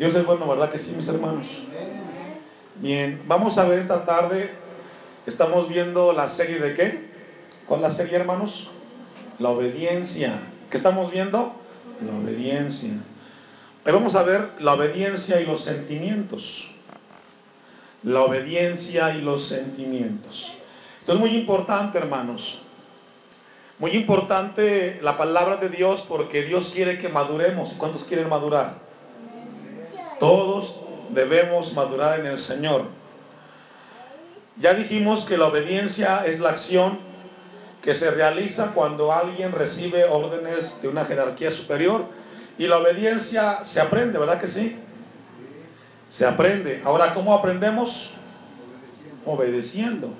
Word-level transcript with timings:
Dios 0.00 0.14
es 0.14 0.24
bueno, 0.24 0.48
¿verdad 0.48 0.70
que 0.70 0.78
sí, 0.78 0.94
mis 0.96 1.06
hermanos? 1.08 1.46
Bien, 2.76 3.20
vamos 3.28 3.58
a 3.58 3.64
ver 3.64 3.80
esta 3.80 4.06
tarde, 4.06 4.50
estamos 5.26 5.68
viendo 5.68 6.14
la 6.14 6.30
serie 6.30 6.58
de 6.58 6.72
qué? 6.72 7.10
¿Cuál 7.66 7.82
la 7.82 7.90
serie, 7.90 8.16
hermanos? 8.16 8.70
La 9.38 9.50
obediencia. 9.50 10.40
¿Qué 10.70 10.78
estamos 10.78 11.10
viendo? 11.10 11.52
La 12.02 12.16
obediencia. 12.16 12.88
Hoy 13.84 13.92
vamos 13.92 14.14
a 14.14 14.22
ver 14.22 14.52
la 14.58 14.72
obediencia 14.72 15.38
y 15.38 15.44
los 15.44 15.64
sentimientos. 15.64 16.70
La 18.02 18.22
obediencia 18.22 19.14
y 19.14 19.20
los 19.20 19.48
sentimientos. 19.48 20.50
Esto 20.98 21.12
es 21.12 21.18
muy 21.18 21.36
importante, 21.36 21.98
hermanos. 21.98 22.58
Muy 23.78 23.90
importante 23.90 24.98
la 25.02 25.18
palabra 25.18 25.56
de 25.56 25.68
Dios 25.68 26.00
porque 26.00 26.44
Dios 26.44 26.70
quiere 26.70 26.96
que 26.96 27.10
maduremos. 27.10 27.74
¿Cuántos 27.76 28.04
quieren 28.04 28.30
madurar? 28.30 28.88
Todos 30.20 30.74
debemos 31.08 31.72
madurar 31.72 32.20
en 32.20 32.26
el 32.26 32.38
Señor. 32.38 32.84
Ya 34.56 34.74
dijimos 34.74 35.24
que 35.24 35.38
la 35.38 35.46
obediencia 35.46 36.24
es 36.26 36.38
la 36.38 36.50
acción 36.50 36.98
que 37.80 37.94
se 37.94 38.10
realiza 38.10 38.72
cuando 38.74 39.14
alguien 39.14 39.52
recibe 39.52 40.04
órdenes 40.04 40.80
de 40.82 40.88
una 40.88 41.06
jerarquía 41.06 41.50
superior 41.50 42.04
y 42.58 42.66
la 42.66 42.76
obediencia 42.76 43.64
se 43.64 43.80
aprende, 43.80 44.18
¿verdad 44.18 44.38
que 44.38 44.48
sí? 44.48 44.76
Se 46.10 46.26
aprende. 46.26 46.82
Ahora, 46.84 47.14
¿cómo 47.14 47.32
aprendemos? 47.32 48.10
Obedeciendo. 49.24 50.10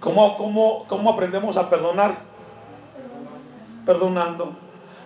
¿Cómo, 0.00 0.36
cómo, 0.38 0.86
cómo 0.88 1.08
aprendemos 1.08 1.56
a 1.56 1.70
perdonar? 1.70 2.16
Perdonando. 3.86 4.56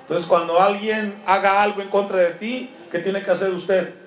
Entonces, 0.00 0.26
cuando 0.26 0.58
alguien 0.58 1.22
haga 1.26 1.62
algo 1.62 1.82
en 1.82 1.88
contra 1.88 2.16
de 2.16 2.30
ti, 2.30 2.70
¿qué 2.90 3.00
tiene 3.00 3.22
que 3.22 3.30
hacer 3.30 3.52
usted? 3.52 4.03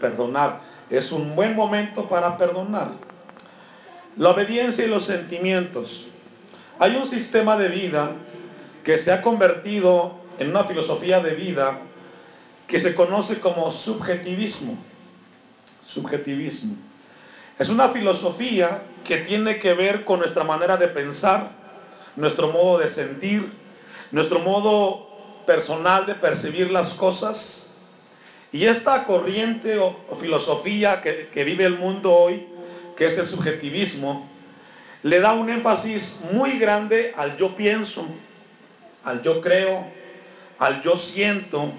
Perdonar. 0.00 0.60
Es 0.90 1.12
un 1.12 1.34
buen 1.36 1.54
momento 1.54 2.08
para 2.08 2.36
perdonar. 2.38 2.92
La 4.16 4.30
obediencia 4.30 4.84
y 4.84 4.88
los 4.88 5.04
sentimientos. 5.04 6.06
Hay 6.78 6.96
un 6.96 7.06
sistema 7.06 7.56
de 7.56 7.68
vida 7.68 8.12
que 8.84 8.98
se 8.98 9.12
ha 9.12 9.20
convertido 9.22 10.14
en 10.38 10.50
una 10.50 10.64
filosofía 10.64 11.20
de 11.20 11.34
vida 11.34 11.80
que 12.66 12.78
se 12.80 12.94
conoce 12.94 13.40
como 13.40 13.70
subjetivismo. 13.70 14.78
Subjetivismo. 15.86 16.76
Es 17.58 17.68
una 17.70 17.88
filosofía 17.88 18.82
que 19.04 19.18
tiene 19.18 19.58
que 19.58 19.74
ver 19.74 20.04
con 20.04 20.20
nuestra 20.20 20.44
manera 20.44 20.76
de 20.76 20.86
pensar, 20.86 21.50
nuestro 22.14 22.48
modo 22.48 22.78
de 22.78 22.88
sentir, 22.88 23.50
nuestro 24.12 24.38
modo 24.38 25.08
personal 25.46 26.06
de 26.06 26.14
percibir 26.14 26.70
las 26.70 26.92
cosas, 26.94 27.66
y 28.52 28.64
esta 28.64 29.04
corriente 29.04 29.78
o, 29.78 29.94
filosofía 30.18 31.00
que, 31.00 31.28
que 31.28 31.44
vive 31.44 31.64
el 31.64 31.78
mundo 31.78 32.12
hoy, 32.12 32.46
que 32.96 33.06
es 33.06 33.18
el 33.18 33.26
subjetivismo, 33.26 34.28
le 35.02 35.20
da 35.20 35.34
un 35.34 35.48
énfasis 35.48 36.16
muy 36.32 36.58
grande 36.58 37.14
al 37.16 37.36
yo 37.36 37.54
pienso, 37.54 38.06
al 39.04 39.22
yo 39.22 39.40
creo, 39.40 39.86
al 40.58 40.82
yo 40.82 40.96
siento. 40.96 41.72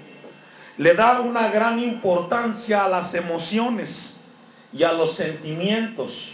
Le 0.78 0.94
da 0.94 1.20
una 1.20 1.48
gran 1.48 1.78
importancia 1.78 2.84
a 2.84 2.88
las 2.88 3.12
emociones 3.14 4.16
y 4.72 4.84
a 4.84 4.92
los 4.92 5.14
sentimientos. 5.14 6.32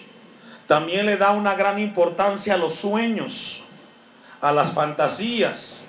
También 0.66 1.06
le 1.06 1.16
da 1.16 1.32
una 1.32 1.54
gran 1.54 1.78
importancia 1.78 2.54
a 2.54 2.56
los 2.56 2.74
sueños, 2.74 3.60
a 4.40 4.52
las 4.52 4.72
fantasías 4.72 5.84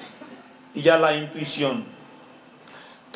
y 0.73 0.88
a 0.89 0.98
la 0.98 1.16
intuición. 1.16 1.97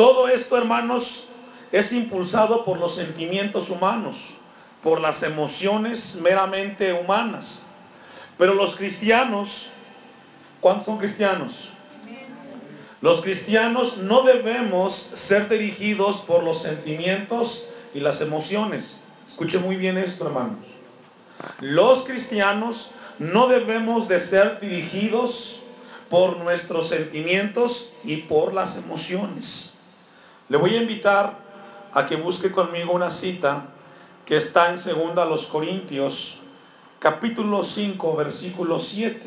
Todo 0.02 0.27
esto, 0.27 0.57
hermanos, 0.57 1.25
es 1.71 1.94
impulsado 1.94 2.66
por 2.66 2.80
los 2.80 2.95
sentimientos 2.95 3.69
humanos, 3.69 4.16
por 4.81 4.99
las 4.99 5.21
emociones 5.21 6.16
meramente 6.16 6.91
humanas. 6.91 7.62
Pero 8.35 8.56
los 8.56 8.75
cristianos, 8.75 9.67
¿cuántos 10.59 10.88
son 10.88 10.97
cristianos? 10.97 11.69
Los 13.00 13.22
cristianos 13.22 13.97
no 13.97 14.23
debemos 14.23 15.07
ser 15.13 15.47
dirigidos 15.47 16.18
por 16.18 16.41
los 16.41 16.63
sentimientos 16.63 17.63
y 17.94 18.00
las 18.00 18.22
emociones. 18.22 18.97
Escuche 19.28 19.59
muy 19.59 19.75
bien 19.75 20.00
esto, 20.00 20.25
hermanos. 20.25 20.66
Los 21.59 22.06
cristianos 22.06 22.89
no 23.19 23.45
debemos 23.45 24.07
de 24.07 24.19
ser 24.19 24.59
dirigidos 24.59 25.59
por 26.09 26.38
nuestros 26.38 26.89
sentimientos 26.89 27.91
y 28.03 28.18
por 28.18 28.51
las 28.56 28.75
emociones. 28.75 29.70
Le 30.51 30.57
voy 30.57 30.75
a 30.75 30.81
invitar 30.81 31.38
a 31.94 32.06
que 32.07 32.17
busque 32.17 32.51
conmigo 32.51 32.91
una 32.91 33.09
cita 33.09 33.67
que 34.25 34.35
está 34.35 34.73
en 34.73 35.16
2 35.16 35.47
Corintios, 35.47 36.39
capítulo 37.00 37.63
5, 37.63 38.17
versículo 38.17 38.78
7. 38.78 39.22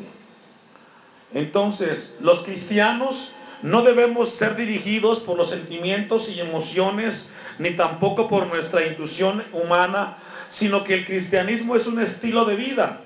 Entonces, 1.33 2.12
los 2.21 2.41
cristianos 2.41 3.33
no 3.62 3.81
debemos 3.81 4.35
ser 4.35 4.55
dirigidos 4.55 5.19
por 5.19 5.39
los 5.39 5.49
sentimientos 5.49 6.29
y 6.29 6.39
emociones, 6.41 7.25
ni 7.59 7.71
tampoco 7.71 8.29
por 8.29 8.47
nuestra 8.47 8.85
intuición 8.85 9.45
humana, 9.53 10.19
sino 10.51 10.85
que 10.85 10.93
el 10.93 11.06
cristianismo 11.06 11.75
es 11.75 11.87
un 11.87 12.01
estilo 12.01 12.45
de 12.45 12.56
vida 12.56 13.01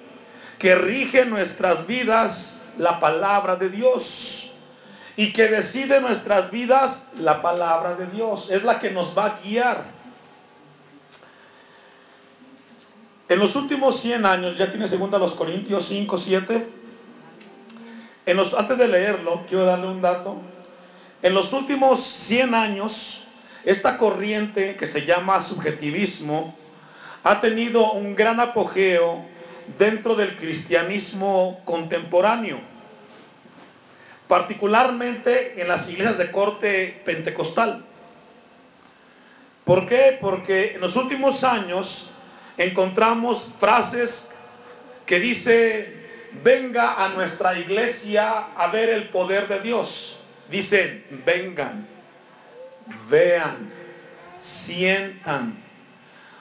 que 0.58 0.74
rige 0.74 1.24
nuestras 1.24 1.86
vidas 1.86 2.58
la 2.78 2.98
palabra 2.98 3.54
de 3.54 3.68
Dios 3.68 4.47
y 5.18 5.32
que 5.32 5.48
decide 5.48 6.00
nuestras 6.00 6.52
vidas 6.52 7.02
la 7.18 7.42
palabra 7.42 7.96
de 7.96 8.06
Dios. 8.06 8.46
Es 8.52 8.62
la 8.62 8.78
que 8.78 8.92
nos 8.92 9.18
va 9.18 9.26
a 9.26 9.40
guiar. 9.40 9.86
En 13.28 13.40
los 13.40 13.56
últimos 13.56 14.00
100 14.00 14.24
años, 14.24 14.56
ya 14.56 14.70
tiene 14.70 14.86
segunda 14.86 15.18
los 15.18 15.34
Corintios 15.34 15.88
5, 15.88 16.18
7. 16.18 16.68
En 18.26 18.36
los, 18.36 18.54
antes 18.54 18.78
de 18.78 18.86
leerlo, 18.86 19.44
quiero 19.48 19.64
darle 19.64 19.88
un 19.88 20.00
dato. 20.00 20.36
En 21.20 21.34
los 21.34 21.52
últimos 21.52 22.00
100 22.00 22.54
años, 22.54 23.20
esta 23.64 23.98
corriente 23.98 24.76
que 24.76 24.86
se 24.86 25.04
llama 25.04 25.42
subjetivismo 25.42 26.56
ha 27.24 27.40
tenido 27.40 27.90
un 27.90 28.14
gran 28.14 28.38
apogeo 28.38 29.24
dentro 29.80 30.14
del 30.14 30.36
cristianismo 30.36 31.60
contemporáneo 31.64 32.77
particularmente 34.28 35.60
en 35.60 35.66
las 35.66 35.88
iglesias 35.88 36.18
de 36.18 36.30
corte 36.30 37.00
pentecostal. 37.04 37.84
¿Por 39.64 39.86
qué? 39.86 40.16
Porque 40.20 40.74
en 40.74 40.80
los 40.80 40.96
últimos 40.96 41.42
años 41.42 42.10
encontramos 42.56 43.46
frases 43.58 44.24
que 45.06 45.18
dice, 45.18 46.08
venga 46.44 47.04
a 47.04 47.08
nuestra 47.08 47.58
iglesia 47.58 48.48
a 48.56 48.66
ver 48.68 48.90
el 48.90 49.08
poder 49.08 49.48
de 49.48 49.60
Dios. 49.60 50.16
Dicen, 50.50 51.04
vengan, 51.24 51.86
vean, 53.08 53.72
sientan. 54.38 55.62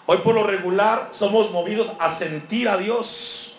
Hoy 0.05 0.17
por 0.17 0.35
lo 0.35 0.43
regular 0.43 1.09
somos 1.11 1.51
movidos 1.51 1.91
a 1.99 2.09
sentir 2.09 2.69
a 2.69 2.77
Dios. 2.77 3.53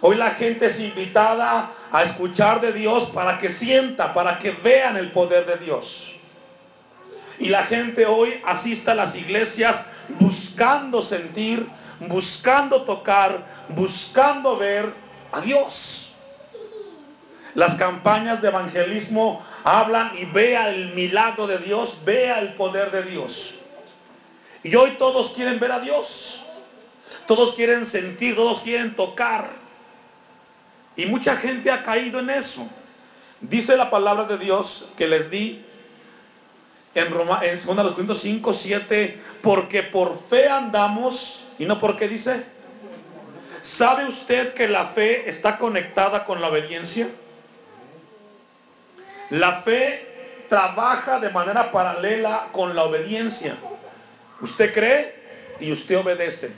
Hoy 0.00 0.16
la 0.16 0.30
gente 0.32 0.66
es 0.66 0.78
invitada 0.78 1.72
a 1.92 2.02
escuchar 2.02 2.60
de 2.60 2.72
Dios 2.72 3.04
para 3.06 3.38
que 3.38 3.48
sienta, 3.48 4.14
para 4.14 4.38
que 4.38 4.52
vean 4.52 4.96
el 4.96 5.10
poder 5.10 5.46
de 5.46 5.56
Dios. 5.56 6.12
Y 7.38 7.48
la 7.48 7.64
gente 7.64 8.04
hoy 8.06 8.40
asiste 8.44 8.90
a 8.90 8.94
las 8.94 9.14
iglesias 9.14 9.82
buscando 10.18 11.02
sentir, 11.02 11.66
buscando 12.00 12.82
tocar, 12.82 13.44
buscando 13.68 14.56
ver 14.56 14.92
a 15.32 15.40
Dios. 15.40 16.10
Las 17.54 17.74
campañas 17.74 18.42
de 18.42 18.48
evangelismo 18.48 19.42
hablan 19.64 20.12
y 20.16 20.24
vea 20.26 20.68
el 20.68 20.94
milagro 20.94 21.46
de 21.46 21.58
Dios, 21.58 21.96
vea 22.04 22.40
el 22.40 22.54
poder 22.54 22.90
de 22.90 23.02
Dios. 23.04 23.54
Y 24.62 24.74
hoy 24.74 24.92
todos 24.98 25.30
quieren 25.30 25.58
ver 25.58 25.72
a 25.72 25.80
Dios. 25.80 26.44
Todos 27.26 27.54
quieren 27.54 27.86
sentir, 27.86 28.36
todos 28.36 28.60
quieren 28.60 28.94
tocar. 28.96 29.50
Y 30.98 31.06
mucha 31.06 31.36
gente 31.36 31.70
ha 31.70 31.84
caído 31.84 32.18
en 32.18 32.28
eso. 32.28 32.66
Dice 33.40 33.76
la 33.76 33.88
palabra 33.88 34.24
de 34.24 34.36
Dios 34.36 34.84
que 34.96 35.06
les 35.06 35.30
di 35.30 35.64
en, 36.92 37.12
Roma, 37.12 37.40
en 37.44 37.64
2 37.64 37.92
Corintios 37.92 38.20
5, 38.20 38.52
7, 38.52 39.22
porque 39.40 39.84
por 39.84 40.20
fe 40.28 40.48
andamos 40.48 41.40
y 41.56 41.66
no 41.66 41.78
porque 41.78 42.08
dice. 42.08 42.42
¿Sabe 43.62 44.06
usted 44.06 44.54
que 44.54 44.66
la 44.66 44.86
fe 44.86 45.28
está 45.30 45.56
conectada 45.56 46.24
con 46.24 46.40
la 46.40 46.48
obediencia? 46.48 47.08
La 49.30 49.62
fe 49.62 50.46
trabaja 50.48 51.20
de 51.20 51.30
manera 51.30 51.70
paralela 51.70 52.48
con 52.50 52.74
la 52.74 52.82
obediencia. 52.82 53.56
Usted 54.40 54.74
cree 54.74 55.14
y 55.60 55.70
usted 55.70 55.96
obedece. 55.96 56.50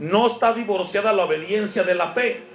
No 0.00 0.26
está 0.26 0.52
divorciada 0.52 1.12
la 1.12 1.24
obediencia 1.24 1.84
de 1.84 1.94
la 1.94 2.08
fe. 2.08 2.47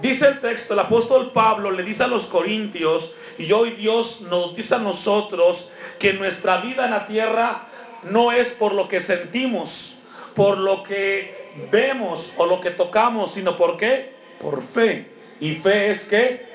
Dice 0.00 0.28
el 0.28 0.40
texto, 0.40 0.72
el 0.72 0.80
apóstol 0.80 1.30
Pablo 1.32 1.70
le 1.70 1.82
dice 1.82 2.04
a 2.04 2.06
los 2.06 2.26
corintios, 2.26 3.10
y 3.38 3.52
hoy 3.52 3.70
Dios 3.72 4.20
nos 4.22 4.56
dice 4.56 4.74
a 4.74 4.78
nosotros 4.78 5.68
que 5.98 6.14
nuestra 6.14 6.58
vida 6.58 6.86
en 6.86 6.90
la 6.92 7.06
tierra 7.06 7.68
no 8.04 8.32
es 8.32 8.48
por 8.48 8.72
lo 8.72 8.88
que 8.88 9.00
sentimos, 9.00 9.94
por 10.34 10.58
lo 10.58 10.82
que 10.82 11.50
vemos 11.70 12.32
o 12.38 12.46
lo 12.46 12.60
que 12.60 12.70
tocamos, 12.70 13.32
sino 13.32 13.56
por 13.56 13.76
qué? 13.76 14.14
Por 14.40 14.62
fe. 14.62 15.10
Y 15.38 15.56
fe 15.56 15.90
es 15.90 16.04
que 16.04 16.46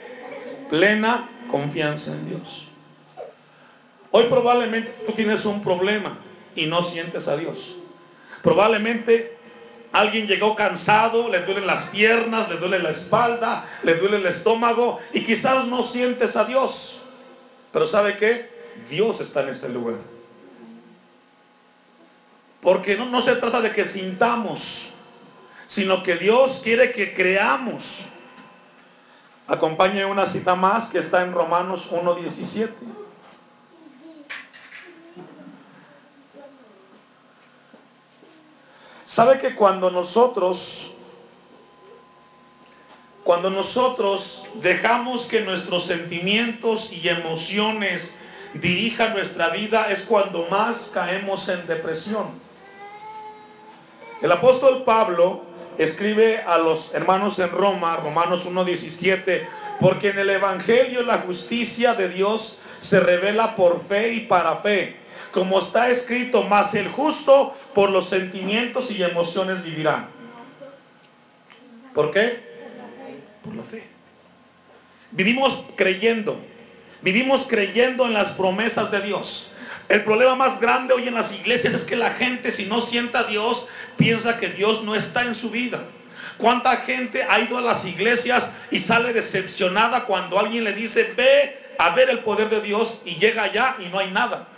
plena 0.69 1.29
confianza 1.49 2.11
en 2.11 2.29
Dios. 2.29 2.67
Hoy 4.11 4.25
probablemente 4.29 4.95
tú 5.05 5.11
tienes 5.11 5.45
un 5.45 5.61
problema 5.61 6.17
y 6.55 6.65
no 6.65 6.81
sientes 6.83 7.27
a 7.27 7.37
Dios. 7.37 7.75
Probablemente 8.41 9.37
alguien 9.95 10.27
llegó 10.27 10.57
cansado, 10.57 11.29
le 11.29 11.39
duelen 11.39 11.65
las 11.65 11.85
piernas, 11.85 12.49
le 12.49 12.57
duele 12.57 12.79
la 12.79 12.89
espalda, 12.89 13.65
le 13.81 13.95
duele 13.95 14.17
el 14.17 14.25
estómago 14.25 14.99
y 15.13 15.23
quizás 15.23 15.65
no 15.65 15.83
sientes 15.83 16.35
a 16.35 16.43
Dios. 16.43 16.99
Pero 17.71 17.87
¿sabe 17.87 18.17
qué? 18.17 18.49
Dios 18.89 19.21
está 19.21 19.41
en 19.43 19.49
este 19.49 19.69
lugar. 19.69 19.95
Porque 22.61 22.97
no, 22.97 23.05
no 23.05 23.21
se 23.21 23.35
trata 23.35 23.61
de 23.61 23.71
que 23.71 23.85
sintamos, 23.85 24.89
sino 25.67 26.03
que 26.03 26.15
Dios 26.15 26.59
quiere 26.61 26.91
que 26.91 27.13
creamos. 27.13 28.01
Acompañe 29.47 30.03
una 30.03 30.25
cita 30.25 30.55
más 30.55 30.89
que 30.89 30.99
está 30.99 31.21
en 31.21 31.31
Romanos 31.31 31.89
1.17. 31.89 32.69
¿Sabe 39.15 39.39
que 39.39 39.55
cuando 39.55 39.89
nosotros, 39.91 40.91
cuando 43.23 43.49
nosotros 43.49 44.43
dejamos 44.55 45.25
que 45.25 45.39
nuestros 45.39 45.85
sentimientos 45.85 46.89
y 46.91 47.07
emociones 47.07 48.13
dirijan 48.55 49.13
nuestra 49.13 49.51
vida 49.51 49.89
es 49.89 50.01
cuando 50.01 50.45
más 50.51 50.91
caemos 50.93 51.47
en 51.47 51.65
depresión? 51.65 52.25
El 54.21 54.33
apóstol 54.33 54.83
Pablo 54.83 55.43
escribe 55.77 56.43
a 56.45 56.57
los 56.57 56.89
hermanos 56.93 57.39
en 57.39 57.51
Roma, 57.51 57.95
Romanos 57.95 58.45
1.17, 58.45 59.47
porque 59.79 60.09
en 60.09 60.19
el 60.19 60.29
Evangelio 60.29 61.03
la 61.03 61.19
justicia 61.19 61.93
de 61.93 62.09
Dios 62.09 62.57
se 62.81 62.99
revela 62.99 63.55
por 63.55 63.81
fe 63.85 64.11
y 64.11 64.19
para 64.27 64.57
fe 64.57 65.04
como 65.35 65.59
está 65.59 65.89
escrito, 65.89 66.43
más 66.43 66.73
el 66.75 66.87
justo 66.87 67.53
por 67.73 67.89
los 67.89 68.07
sentimientos 68.07 68.89
y 68.89 69.03
emociones 69.03 69.61
vivirá. 69.61 70.07
¿Por 71.93 72.09
qué? 72.11 72.39
Por 73.43 73.53
la 73.53 73.63
fe. 73.65 73.83
Vivimos 75.11 75.65
creyendo, 75.75 76.39
vivimos 77.01 77.45
creyendo 77.45 78.05
en 78.05 78.13
las 78.13 78.29
promesas 78.29 78.89
de 78.91 79.01
Dios. 79.01 79.51
El 79.89 80.05
problema 80.05 80.35
más 80.35 80.61
grande 80.61 80.93
hoy 80.93 81.09
en 81.09 81.15
las 81.15 81.33
iglesias 81.33 81.73
es 81.73 81.83
que 81.83 81.97
la 81.97 82.11
gente 82.11 82.53
si 82.53 82.65
no 82.65 82.81
sienta 82.81 83.19
a 83.19 83.23
Dios, 83.23 83.67
piensa 83.97 84.37
que 84.39 84.47
Dios 84.47 84.85
no 84.85 84.95
está 84.95 85.23
en 85.23 85.35
su 85.35 85.49
vida. 85.49 85.83
¿Cuánta 86.37 86.77
gente 86.77 87.25
ha 87.29 87.41
ido 87.41 87.57
a 87.57 87.61
las 87.61 87.83
iglesias 87.83 88.49
y 88.71 88.79
sale 88.79 89.11
decepcionada 89.11 90.05
cuando 90.05 90.39
alguien 90.39 90.63
le 90.63 90.71
dice, 90.71 91.13
ve 91.17 91.75
a 91.77 91.89
ver 91.89 92.09
el 92.09 92.19
poder 92.19 92.49
de 92.49 92.61
Dios 92.61 92.95
y 93.03 93.15
llega 93.15 93.43
allá 93.43 93.75
y 93.81 93.87
no 93.87 93.99
hay 93.99 94.11
nada? 94.11 94.54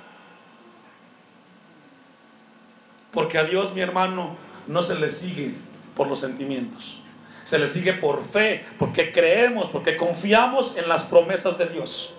Porque 3.18 3.40
a 3.40 3.46
Dios, 3.46 3.74
mi 3.74 3.82
hermano, 3.82 4.38
no 4.68 4.84
se 4.84 4.94
le 4.94 5.10
sigue 5.10 5.56
por 5.96 6.08
los 6.08 6.20
sentimientos. 6.20 7.00
Se 7.46 7.58
le 7.58 7.68
sigue 7.68 7.94
por 7.94 8.24
fe, 8.24 8.64
porque 8.78 9.12
creemos, 9.12 9.70
porque 9.72 9.98
confiamos 9.98 10.76
en 10.78 10.88
las 10.88 11.04
promesas 11.04 11.58
de 11.58 11.66
Dios. 11.66 12.14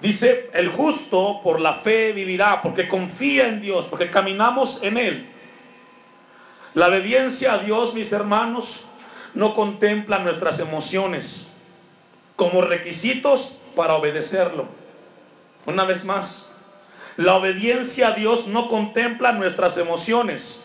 Dice, 0.00 0.48
el 0.54 0.70
justo 0.70 1.42
por 1.44 1.60
la 1.60 1.74
fe 1.74 2.14
vivirá, 2.14 2.62
porque 2.62 2.88
confía 2.88 3.48
en 3.48 3.60
Dios, 3.60 3.84
porque 3.84 4.10
caminamos 4.10 4.78
en 4.80 4.96
Él. 4.96 5.28
La 6.72 6.88
obediencia 6.88 7.52
a 7.52 7.58
Dios, 7.58 7.92
mis 7.92 8.12
hermanos, 8.12 8.80
no 9.34 9.54
contempla 9.54 10.20
nuestras 10.20 10.58
emociones 10.58 11.44
como 12.34 12.62
requisitos 12.62 13.52
para 13.76 13.92
obedecerlo. 13.92 14.68
Una 15.66 15.84
vez 15.84 16.02
más, 16.02 16.46
la 17.20 17.36
obediencia 17.36 18.08
a 18.08 18.12
Dios 18.12 18.46
no 18.46 18.70
contempla 18.70 19.32
nuestras 19.32 19.76
emociones 19.76 20.58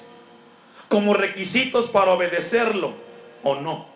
como 0.87 1.13
requisitos 1.13 1.87
para 1.87 2.13
obedecerlo 2.13 2.93
o 3.43 3.55
no. 3.55 3.87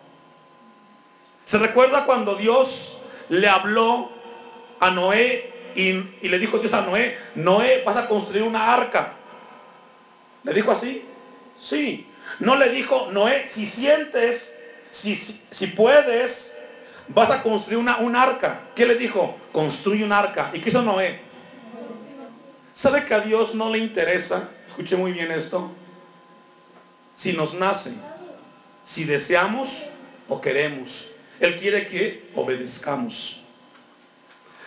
¿Se 1.46 1.56
recuerda 1.56 2.04
cuando 2.04 2.34
Dios 2.34 2.98
le 3.30 3.48
habló 3.48 4.10
a 4.78 4.90
Noé 4.90 5.72
y, 5.74 6.28
le 6.28 6.38
dijo 6.38 6.58
Dios 6.58 6.74
a 6.74 6.82
Noé, 6.82 7.16
Noé, 7.34 7.82
vas 7.86 7.96
a 7.96 8.06
construir 8.06 8.42
una 8.42 8.74
arca? 8.74 9.14
¿Le 10.42 10.52
dijo 10.52 10.70
así? 10.70 11.02
Sí. 11.58 12.06
No 12.40 12.56
le 12.56 12.68
dijo, 12.68 13.08
Noé, 13.10 13.48
si 13.48 13.64
sientes, 13.64 14.52
si, 14.90 15.66
puedes, 15.68 16.52
vas 17.08 17.30
a 17.30 17.42
construir 17.42 17.78
una, 17.78 17.96
un 17.96 18.14
arca. 18.14 18.64
¿Qué 18.74 18.84
le 18.84 18.96
dijo? 18.96 19.38
Construye 19.50 20.04
un 20.04 20.12
arca. 20.12 20.50
¿Y 20.52 20.60
qué 20.60 20.68
hizo 20.68 20.82
Noé? 20.82 21.29
¿Sabe 22.80 23.04
que 23.04 23.12
a 23.12 23.20
Dios 23.20 23.54
no 23.54 23.68
le 23.68 23.76
interesa? 23.76 24.48
Escuche 24.66 24.96
muy 24.96 25.12
bien 25.12 25.30
esto. 25.30 25.70
Si 27.14 27.34
nos 27.34 27.52
nace, 27.52 27.92
si 28.86 29.04
deseamos 29.04 29.84
o 30.26 30.40
queremos. 30.40 31.06
Él 31.40 31.58
quiere 31.58 31.86
que 31.86 32.30
obedezcamos. 32.34 33.38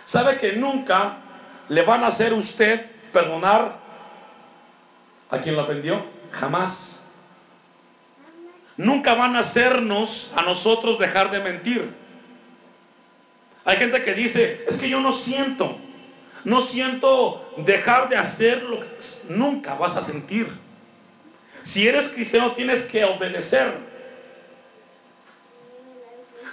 ¿Sabe 0.06 0.38
que 0.38 0.54
nunca 0.54 1.24
le 1.69 1.81
van 1.81 2.04
a 2.04 2.07
hacer 2.10 2.33
usted 2.33 2.86
perdonar 3.12 3.80
a 5.31 5.39
quien 5.39 5.56
lo 5.56 5.63
ofendió? 5.63 6.06
Jamás. 6.33 7.00
Nunca 8.77 9.15
van 9.15 9.36
a 9.36 9.39
hacernos 9.39 10.31
a 10.36 10.44
nosotros 10.44 11.00
dejar 11.00 11.31
de 11.31 11.39
mentir. 11.39 11.92
Hay 13.65 13.77
gente 13.77 14.04
que 14.04 14.13
dice, 14.13 14.65
es 14.69 14.77
que 14.77 14.88
yo 14.88 15.00
no 15.00 15.13
siento. 15.13 15.80
No 16.43 16.61
siento 16.61 17.53
dejar 17.57 18.09
de 18.09 18.17
hacer 18.17 18.63
lo 18.63 18.81
que 18.81 18.87
nunca 19.29 19.75
vas 19.75 19.95
a 19.95 20.01
sentir. 20.01 20.47
Si 21.63 21.87
eres 21.87 22.09
cristiano 22.09 22.51
tienes 22.51 22.83
que 22.83 23.05
obedecer. 23.05 23.93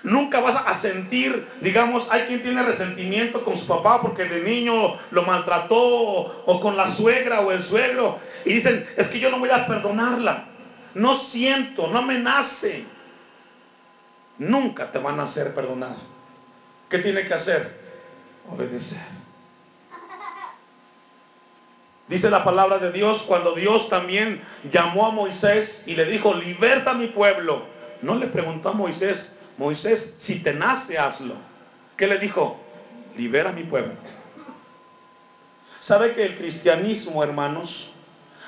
Nunca 0.03 0.41
vas 0.41 0.63
a 0.65 0.75
sentir, 0.75 1.47
digamos, 1.61 2.07
hay 2.11 2.23
quien 2.23 2.43
tiene 2.43 2.63
resentimiento 2.63 3.45
con 3.45 3.57
su 3.57 3.67
papá 3.67 4.01
porque 4.01 4.25
de 4.25 4.41
niño 4.41 4.97
lo 5.11 5.23
maltrató 5.25 5.77
o, 5.77 6.61
con 6.61 6.75
la 6.75 6.89
suegra 6.89 7.41
o 7.41 7.53
el 7.53 7.61
suegro 7.61 8.19
y 8.47 8.55
dicen, 8.55 8.89
es 8.97 9.09
que 9.09 9.21
yo 9.21 9.31
no 9.31 9.39
voy 9.39 9.51
a 9.51 9.67
perdonarla. 9.67 10.47
No 10.95 11.19
siento, 11.19 11.89
no 11.89 12.01
me 12.03 12.19
nace. 12.19 12.85
Nunca 14.39 14.91
te 14.91 14.99
van 14.99 15.21
a 15.21 15.25
hacer 15.25 15.55
perdonar. 15.55 15.97
¿Qué 16.89 16.99
tiene 16.99 17.27
que 17.27 17.35
hacer? 17.35 17.71
Obedecer. 18.51 19.20
Dice 22.11 22.29
la 22.29 22.43
palabra 22.43 22.79
de 22.79 22.91
Dios 22.91 23.23
cuando 23.23 23.55
Dios 23.55 23.89
también 23.89 24.43
llamó 24.73 25.07
a 25.07 25.13
Moisés 25.13 25.81
y 25.87 25.95
le 25.95 26.05
dijo, 26.07 26.35
liberta 26.35 26.91
a 26.91 26.95
mi 26.95 27.07
pueblo. 27.07 27.63
No 28.03 28.17
le 28.17 28.27
preguntó 28.27 28.71
a 28.71 28.73
Moisés, 28.73 29.31
Moisés, 29.57 30.11
si 30.17 30.41
te 30.41 30.53
nace, 30.53 30.99
hazlo. 30.99 31.37
¿Qué 31.97 32.09
le 32.09 32.19
dijo? 32.19 32.59
Libera 33.17 33.51
a 33.51 33.53
mi 33.53 33.63
pueblo. 33.63 33.93
¿Sabe 35.79 36.13
que 36.13 36.25
el 36.25 36.37
cristianismo, 36.37 37.23
hermanos, 37.23 37.93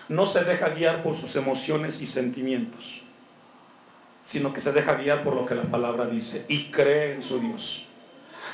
no 0.09 0.27
se 0.27 0.43
deja 0.43 0.71
guiar 0.71 1.05
por 1.05 1.17
sus 1.17 1.37
emociones 1.37 2.01
y 2.01 2.07
sentimientos, 2.07 3.01
sino 4.25 4.53
que 4.53 4.61
se 4.61 4.73
deja 4.73 4.95
guiar 4.95 5.23
por 5.23 5.37
lo 5.37 5.47
que 5.47 5.55
la 5.55 5.63
palabra 5.63 6.07
dice 6.07 6.45
y 6.49 6.73
cree 6.73 7.13
en 7.13 7.23
su 7.23 7.39
Dios? 7.39 7.87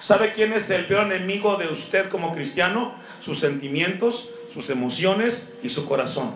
¿Sabe 0.01 0.35
quién 0.35 0.53
es 0.53 0.69
el 0.69 0.85
peor 0.85 1.11
enemigo 1.11 1.57
de 1.57 1.69
usted 1.69 2.11
como 2.11 2.35
cristiano? 2.35 2.93
Sus 3.21 3.41
sentimientos, 3.41 4.29
sus 4.53 4.71
emociones 4.71 5.45
y 5.63 5.69
su 5.69 5.87
corazón. 5.87 6.35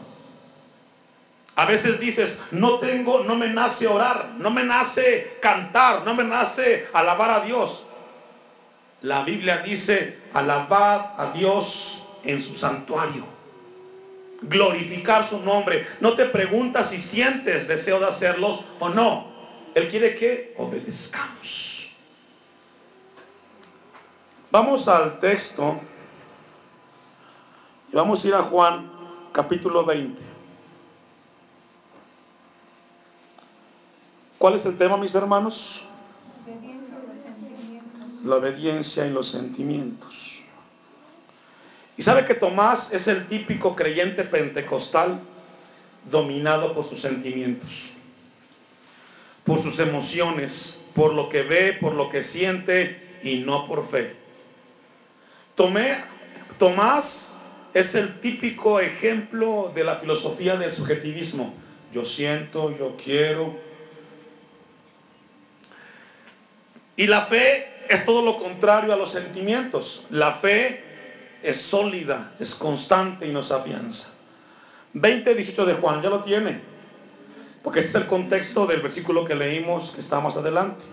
A 1.55 1.67
veces 1.67 2.01
dices, 2.01 2.37
no 2.51 2.79
tengo, 2.79 3.25
no 3.25 3.37
me 3.37 3.49
nace 3.49 3.87
orar, 3.87 4.35
no 4.39 4.51
me 4.51 4.65
nace 4.65 5.37
cantar, 5.41 6.03
no 6.05 6.15
me 6.15 6.25
nace 6.25 6.89
alabar 6.93 7.31
a 7.31 7.41
Dios. 7.41 7.85
La 9.03 9.23
Biblia 9.23 9.59
dice, 9.59 10.19
alabad 10.33 11.21
a 11.21 11.33
Dios 11.35 12.01
en 12.23 12.41
su 12.41 12.55
santuario. 12.55 13.27
Glorificar 14.43 15.29
su 15.29 15.39
nombre. 15.41 15.87
No 16.01 16.15
te 16.15 16.25
preguntas 16.25 16.89
si 16.89 16.99
sientes 16.99 17.69
deseo 17.69 18.01
de 18.01 18.07
hacerlos 18.07 18.61
o 18.79 18.89
no. 18.89 19.31
Él 19.75 19.89
quiere 19.89 20.17
que 20.17 20.55
obedezcamos. 20.57 21.91
Vamos 24.51 24.87
al 24.89 25.19
texto 25.19 25.81
vamos 27.93 28.25
a 28.25 28.29
ir 28.29 28.35
a 28.35 28.43
Juan 28.43 28.91
capítulo 29.33 29.85
20. 29.85 30.21
¿Cuál 34.39 34.55
es 34.55 34.65
el 34.65 34.77
tema, 34.77 34.97
mis 34.97 35.15
hermanos? 35.15 35.83
La 38.25 38.37
obediencia 38.37 39.07
y 39.07 39.11
los 39.11 39.29
sentimientos. 39.29 40.43
Y 41.97 42.03
sabe 42.03 42.25
que 42.25 42.35
Tomás 42.35 42.89
es 42.91 43.07
el 43.07 43.29
típico 43.29 43.77
creyente 43.77 44.25
pentecostal 44.25 45.21
dominado 46.11 46.75
por 46.75 46.89
sus 46.89 47.01
sentimientos, 47.01 47.91
por 49.45 49.63
sus 49.63 49.79
emociones, 49.79 50.79
por 50.95 51.13
lo 51.15 51.29
que 51.29 51.43
ve, 51.43 51.79
por 51.81 51.95
lo 51.95 52.11
que 52.11 52.23
siente 52.23 53.21
y 53.23 53.39
no 53.39 53.69
por 53.69 53.89
fe. 53.89 54.17
Tomé, 55.55 55.99
Tomás 56.59 57.32
es 57.75 57.95
el 57.95 58.21
típico 58.21 58.81
ejemplo 58.81 59.73
de 59.75 59.85
la 59.85 59.97
filosofía 59.97 60.57
del 60.57 60.71
subjetivismo. 60.71 61.55
Yo 61.93 62.05
siento, 62.05 62.77
yo 62.77 62.97
quiero. 63.03 63.57
Y 66.97 67.07
la 67.07 67.23
fe 67.23 67.69
es 67.89 68.05
todo 68.05 68.23
lo 68.23 68.39
contrario 68.39 68.93
a 68.93 68.97
los 68.97 69.11
sentimientos. 69.11 70.05
La 70.11 70.33
fe 70.33 70.85
es 71.43 71.61
sólida, 71.61 72.35
es 72.39 72.55
constante 72.55 73.27
y 73.27 73.33
nos 73.33 73.51
afianza. 73.51 74.09
20, 74.93 75.35
18 75.35 75.67
de 75.67 75.75
Juan, 75.75 76.03
ya 76.03 76.11
lo 76.11 76.23
tiene. 76.23 76.61
Porque 77.63 77.81
este 77.81 77.91
es 77.91 77.95
el 77.97 78.07
contexto 78.07 78.67
del 78.67 78.81
versículo 78.81 79.25
que 79.25 79.35
leímos 79.35 79.91
que 79.91 80.01
está 80.01 80.21
más 80.21 80.37
adelante. 80.37 80.85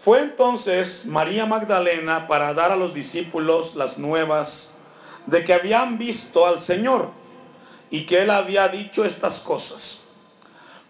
Fue 0.00 0.20
entonces 0.20 1.04
María 1.06 1.46
Magdalena 1.46 2.26
para 2.26 2.54
dar 2.54 2.72
a 2.72 2.76
los 2.76 2.94
discípulos 2.94 3.74
las 3.74 3.98
nuevas 3.98 4.72
de 5.28 5.44
que 5.44 5.52
habían 5.52 5.98
visto 5.98 6.46
al 6.46 6.58
Señor 6.58 7.10
y 7.90 8.06
que 8.06 8.22
él 8.22 8.30
había 8.30 8.68
dicho 8.68 9.04
estas 9.04 9.40
cosas. 9.40 9.98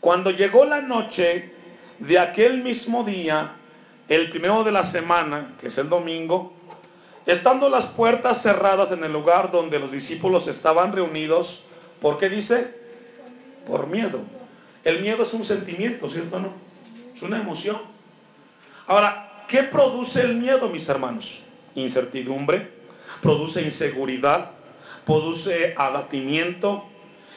Cuando 0.00 0.30
llegó 0.30 0.64
la 0.64 0.80
noche 0.80 1.52
de 1.99 2.18
aquel 2.21 2.62
mismo 2.62 3.02
día, 3.02 3.57
el 4.09 4.30
primero 4.30 4.62
de 4.62 4.71
la 4.71 4.85
semana, 4.85 5.57
que 5.61 5.66
es 5.68 5.78
el 5.78 5.88
domingo, 5.88 6.52
estando 7.26 7.68
las 7.68 7.87
puertas 7.87 8.40
cerradas 8.40 8.92
en 8.92 9.02
el 9.02 9.12
lugar 9.12 9.50
donde 9.50 9.80
los 9.80 9.90
discípulos 9.90 10.47
estaban 10.47 10.92
reunidos, 10.92 11.62
¿por 12.00 12.18
qué 12.18 12.28
dice? 12.28 12.78
Por 13.66 13.88
miedo. 13.88 14.21
El 14.85 15.00
miedo 15.02 15.25
es 15.25 15.33
un 15.33 15.45
sentimiento, 15.45 16.09
¿cierto 16.09 16.37
o 16.37 16.40
no? 16.40 16.52
Es 17.14 17.23
una 17.23 17.40
emoción. 17.40 17.78
Ahora, 18.87 19.45
¿qué 19.49 19.64
produce 19.64 20.21
el 20.21 20.37
miedo, 20.37 20.68
mis 20.68 20.88
hermanos? 20.88 21.42
Incertidumbre, 21.75 22.77
produce 23.20 23.62
inseguridad, 23.62 24.52
produce 25.06 25.75
abatimiento. 25.76 26.84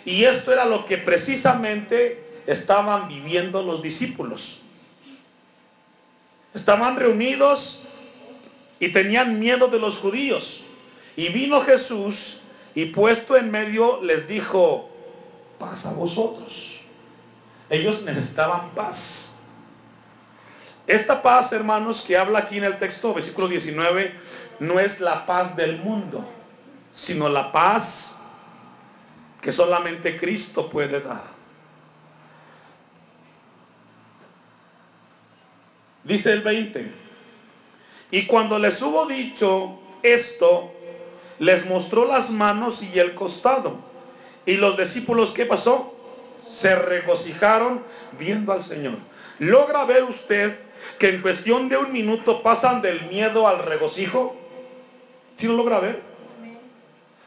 Y 0.06 0.24
esto 0.24 0.52
era 0.52 0.66
lo 0.66 0.86
que 0.86 0.98
precisamente 0.98 2.42
estaban 2.48 3.08
viviendo 3.08 3.62
los 3.64 3.82
discípulos. 3.82 4.60
Estaban 6.54 6.98
reunidos 6.98 7.82
y 8.80 8.90
tenían 8.90 9.40
miedo 9.40 9.68
de 9.68 9.80
los 9.80 9.98
judíos. 9.98 10.62
Y 11.16 11.30
vino 11.30 11.62
Jesús 11.62 12.40
y 12.74 12.86
puesto 12.86 13.36
en 13.38 13.52
medio 13.52 14.02
les 14.02 14.28
dijo, 14.28 14.90
paz 15.60 15.86
a 15.86 15.94
vosotros. 15.94 16.80
Ellos 17.70 18.02
necesitaban 18.02 18.72
paz. 18.72 19.31
Esta 20.88 21.22
paz, 21.22 21.52
hermanos, 21.52 22.02
que 22.02 22.18
habla 22.18 22.40
aquí 22.40 22.58
en 22.58 22.64
el 22.64 22.80
texto, 22.80 23.14
versículo 23.14 23.48
19, 23.48 24.16
no 24.60 24.80
es 24.80 25.00
la 25.00 25.26
paz 25.26 25.56
del 25.56 25.78
mundo, 25.78 26.28
sino 26.94 27.30
la 27.30 27.52
paz 27.52 28.14
que 29.42 29.52
solamente 29.52 30.18
Cristo 30.18 30.70
puede 30.70 31.02
dar. 31.02 31.24
Dice 36.04 36.34
el 36.34 36.42
20. 36.42 36.92
Y 38.12 38.26
cuando 38.26 38.60
les 38.60 38.82
hubo 38.82 39.06
dicho 39.06 39.80
esto, 40.04 40.74
les 41.40 41.66
mostró 41.66 42.06
las 42.06 42.30
manos 42.30 42.82
y 42.82 43.00
el 43.00 43.14
costado. 43.16 43.78
Y 44.46 44.58
los 44.58 44.78
discípulos, 44.78 45.32
¿qué 45.32 45.46
pasó? 45.46 45.96
Se 46.50 46.76
regocijaron 46.76 47.84
viendo 48.20 48.52
al 48.52 48.64
Señor. 48.64 48.98
¿Logra 49.40 49.86
ver 49.86 50.04
usted 50.04 50.60
que 51.00 51.10
en 51.10 51.22
cuestión 51.22 51.70
de 51.70 51.78
un 51.78 51.92
minuto 51.92 52.42
pasan 52.42 52.82
del 52.82 53.02
miedo 53.04 53.48
al 53.48 53.60
regocijo? 53.60 54.36
¿Sí 55.36 55.48
lo 55.48 55.54
logra 55.54 55.80
ver? 55.80 56.02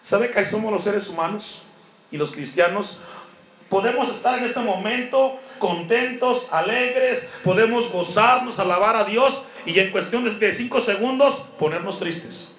¿Sabe 0.02 0.30
que 0.30 0.38
ahí 0.38 0.46
somos 0.46 0.72
los 0.72 0.82
seres 0.82 1.08
humanos 1.08 1.62
y 2.10 2.16
los 2.16 2.30
cristianos? 2.30 2.98
Podemos 3.68 4.08
estar 4.10 4.38
en 4.38 4.44
este 4.44 4.60
momento 4.60 5.38
contentos, 5.58 6.46
alegres, 6.50 7.24
podemos 7.42 7.90
gozarnos, 7.90 8.58
alabar 8.58 8.96
a 8.96 9.04
Dios 9.04 9.42
y 9.64 9.78
en 9.78 9.90
cuestión 9.90 10.38
de 10.38 10.52
cinco 10.52 10.80
segundos 10.80 11.40
ponernos 11.58 11.98
tristes. 11.98 12.50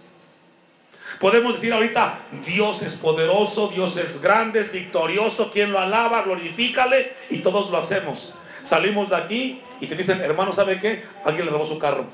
Podemos 1.19 1.55
decir 1.55 1.71
ahorita, 1.71 2.19
Dios 2.45 2.81
es 2.81 2.93
poderoso, 2.95 3.69
Dios 3.69 3.95
es 3.95 4.21
grande, 4.21 4.59
es 4.59 4.71
victorioso, 4.71 5.49
quien 5.49 5.71
lo 5.71 5.79
alaba, 5.79 6.23
glorifícale 6.23 7.13
y 7.29 7.37
todos 7.37 7.69
lo 7.69 7.77
hacemos. 7.77 8.33
Salimos 8.65 9.09
de 9.09 9.15
aquí 9.15 9.61
y 9.79 9.85
te 9.85 9.95
dicen, 9.95 10.19
hermano, 10.21 10.51
¿sabe 10.51 10.81
qué? 10.81 11.05
Alguien 11.23 11.45
le 11.45 11.51
robó 11.51 11.67
su 11.67 11.77
carro. 11.77 12.07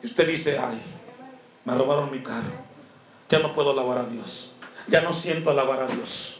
Y 0.00 0.06
usted 0.06 0.28
dice, 0.28 0.58
ay, 0.58 0.80
me 1.64 1.74
robaron 1.74 2.08
mi 2.12 2.20
carro. 2.20 2.52
Ya 3.28 3.40
no 3.40 3.52
puedo 3.52 3.72
alabar 3.72 3.98
a 3.98 4.04
Dios. 4.04 4.52
Ya 4.86 5.00
no 5.00 5.12
siento 5.12 5.50
alabar 5.50 5.82
a 5.82 5.86
Dios. 5.88 6.38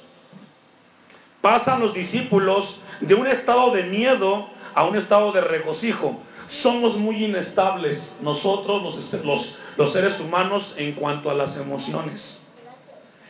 Pasan 1.40 1.80
los 1.80 1.92
discípulos 1.92 2.78
de 3.00 3.16
un 3.16 3.26
estado 3.26 3.72
de 3.72 3.82
miedo 3.82 4.48
a 4.76 4.84
un 4.84 4.94
estado 4.94 5.32
de 5.32 5.40
regocijo. 5.40 6.20
Somos 6.46 6.96
muy 6.96 7.24
inestables 7.24 8.14
nosotros 8.20 9.10
los, 9.24 9.54
los, 9.76 9.92
seres 9.92 10.20
humanos 10.20 10.72
en 10.76 10.92
cuanto 10.92 11.30
a 11.30 11.34
las 11.34 11.56
emociones. 11.56 12.38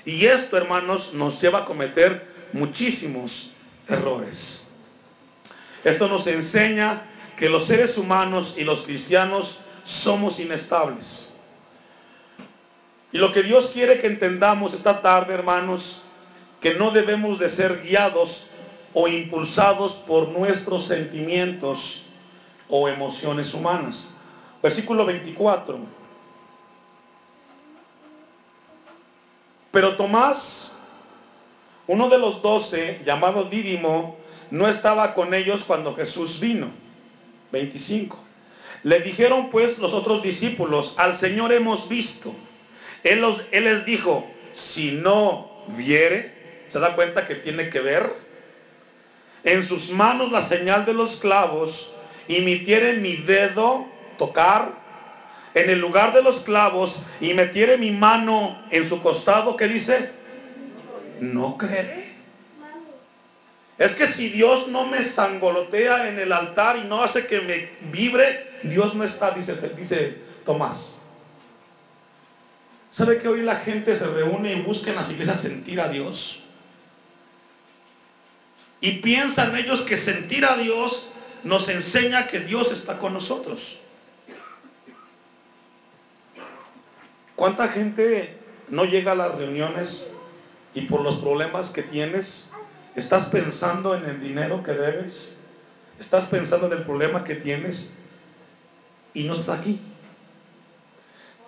Y 0.04 0.26
esto, 0.26 0.58
hermanos, 0.58 1.14
nos 1.14 1.40
lleva 1.40 1.60
a 1.60 1.64
cometer 1.64 2.28
muchísimos 2.52 3.50
errores. 3.88 4.60
Esto 5.86 6.08
nos 6.08 6.26
enseña 6.26 7.02
que 7.36 7.48
los 7.48 7.66
seres 7.66 7.96
humanos 7.96 8.54
y 8.56 8.64
los 8.64 8.82
cristianos 8.82 9.60
somos 9.84 10.40
inestables. 10.40 11.32
Y 13.12 13.18
lo 13.18 13.32
que 13.32 13.44
Dios 13.44 13.68
quiere 13.68 14.00
que 14.00 14.08
entendamos 14.08 14.74
esta 14.74 15.00
tarde, 15.00 15.32
hermanos, 15.32 16.02
que 16.60 16.74
no 16.74 16.90
debemos 16.90 17.38
de 17.38 17.48
ser 17.48 17.82
guiados 17.84 18.44
o 18.94 19.06
impulsados 19.06 19.92
por 19.92 20.30
nuestros 20.30 20.86
sentimientos 20.86 22.02
o 22.68 22.88
emociones 22.88 23.54
humanas. 23.54 24.08
Versículo 24.60 25.06
24. 25.06 25.78
Pero 29.70 29.94
Tomás, 29.94 30.72
uno 31.86 32.08
de 32.08 32.18
los 32.18 32.42
doce, 32.42 33.02
llamado 33.06 33.44
Dídimo, 33.44 34.25
no 34.50 34.68
estaba 34.68 35.14
con 35.14 35.34
ellos 35.34 35.64
cuando 35.64 35.94
Jesús 35.94 36.40
vino. 36.40 36.70
25. 37.52 38.18
Le 38.82 39.00
dijeron 39.00 39.50
pues 39.50 39.78
los 39.78 39.92
otros 39.92 40.22
discípulos, 40.22 40.94
al 40.96 41.14
Señor 41.14 41.52
hemos 41.52 41.88
visto. 41.88 42.34
Él, 43.02 43.24
él 43.50 43.64
les 43.64 43.84
dijo, 43.84 44.26
si 44.52 44.92
no 44.92 45.64
viere, 45.76 46.64
¿se 46.68 46.78
da 46.78 46.94
cuenta 46.94 47.26
que 47.26 47.36
tiene 47.36 47.70
que 47.70 47.80
ver? 47.80 48.26
en 49.46 49.62
sus 49.62 49.88
manos 49.90 50.32
la 50.32 50.42
señal 50.42 50.84
de 50.84 50.92
los 50.92 51.16
clavos 51.16 51.88
y 52.28 52.40
metiere 52.40 52.94
mi 52.94 53.16
dedo, 53.16 53.86
tocar, 54.18 54.84
en 55.54 55.70
el 55.70 55.78
lugar 55.78 56.12
de 56.12 56.22
los 56.22 56.40
clavos 56.40 56.98
y 57.20 57.32
metiere 57.32 57.78
mi 57.78 57.92
mano 57.92 58.60
en 58.70 58.86
su 58.86 59.00
costado, 59.00 59.56
¿qué 59.56 59.68
dice? 59.68 60.10
No 61.20 61.56
creeré. 61.56 62.05
Es 63.78 63.92
que 63.92 64.06
si 64.06 64.30
Dios 64.30 64.68
no 64.68 64.86
me 64.86 65.04
sangolotea 65.04 66.08
en 66.08 66.18
el 66.18 66.32
altar 66.32 66.78
y 66.78 66.84
no 66.84 67.02
hace 67.02 67.26
que 67.26 67.40
me 67.42 67.70
vibre, 67.90 68.58
Dios 68.62 68.94
no 68.94 69.04
está, 69.04 69.32
dice, 69.32 70.18
Tomás. 70.44 70.94
¿Sabe 72.90 73.18
que 73.18 73.28
hoy 73.28 73.42
la 73.42 73.56
gente 73.56 73.94
se 73.94 74.06
reúne 74.06 74.52
y 74.52 74.62
busca 74.62 74.90
en 74.90 74.96
las 74.96 75.10
iglesias 75.10 75.40
sentir 75.40 75.80
a 75.80 75.88
Dios? 75.88 76.40
Y 78.80 78.92
piensan 78.98 79.54
ellos 79.54 79.82
que 79.82 79.98
sentir 79.98 80.46
a 80.46 80.56
Dios 80.56 81.06
nos 81.44 81.68
enseña 81.68 82.26
que 82.26 82.40
Dios 82.40 82.72
está 82.72 82.98
con 82.98 83.12
nosotros. 83.12 83.78
¿Cuánta 87.34 87.68
gente 87.68 88.38
no 88.68 88.86
llega 88.86 89.12
a 89.12 89.14
las 89.14 89.34
reuniones 89.34 90.08
y 90.72 90.82
por 90.82 91.02
los 91.02 91.16
problemas 91.16 91.70
que 91.70 91.82
tienes, 91.82 92.45
estás 92.96 93.24
pensando 93.26 93.94
en 93.94 94.04
el 94.06 94.20
dinero 94.20 94.62
que 94.62 94.72
debes? 94.72 95.34
¿Estás 96.00 96.24
pensando 96.24 96.66
en 96.66 96.72
el 96.72 96.82
problema 96.82 97.24
que 97.24 97.36
tienes? 97.36 97.88
Y 99.14 99.24
no 99.24 99.34
estás 99.34 99.58
aquí. 99.58 99.80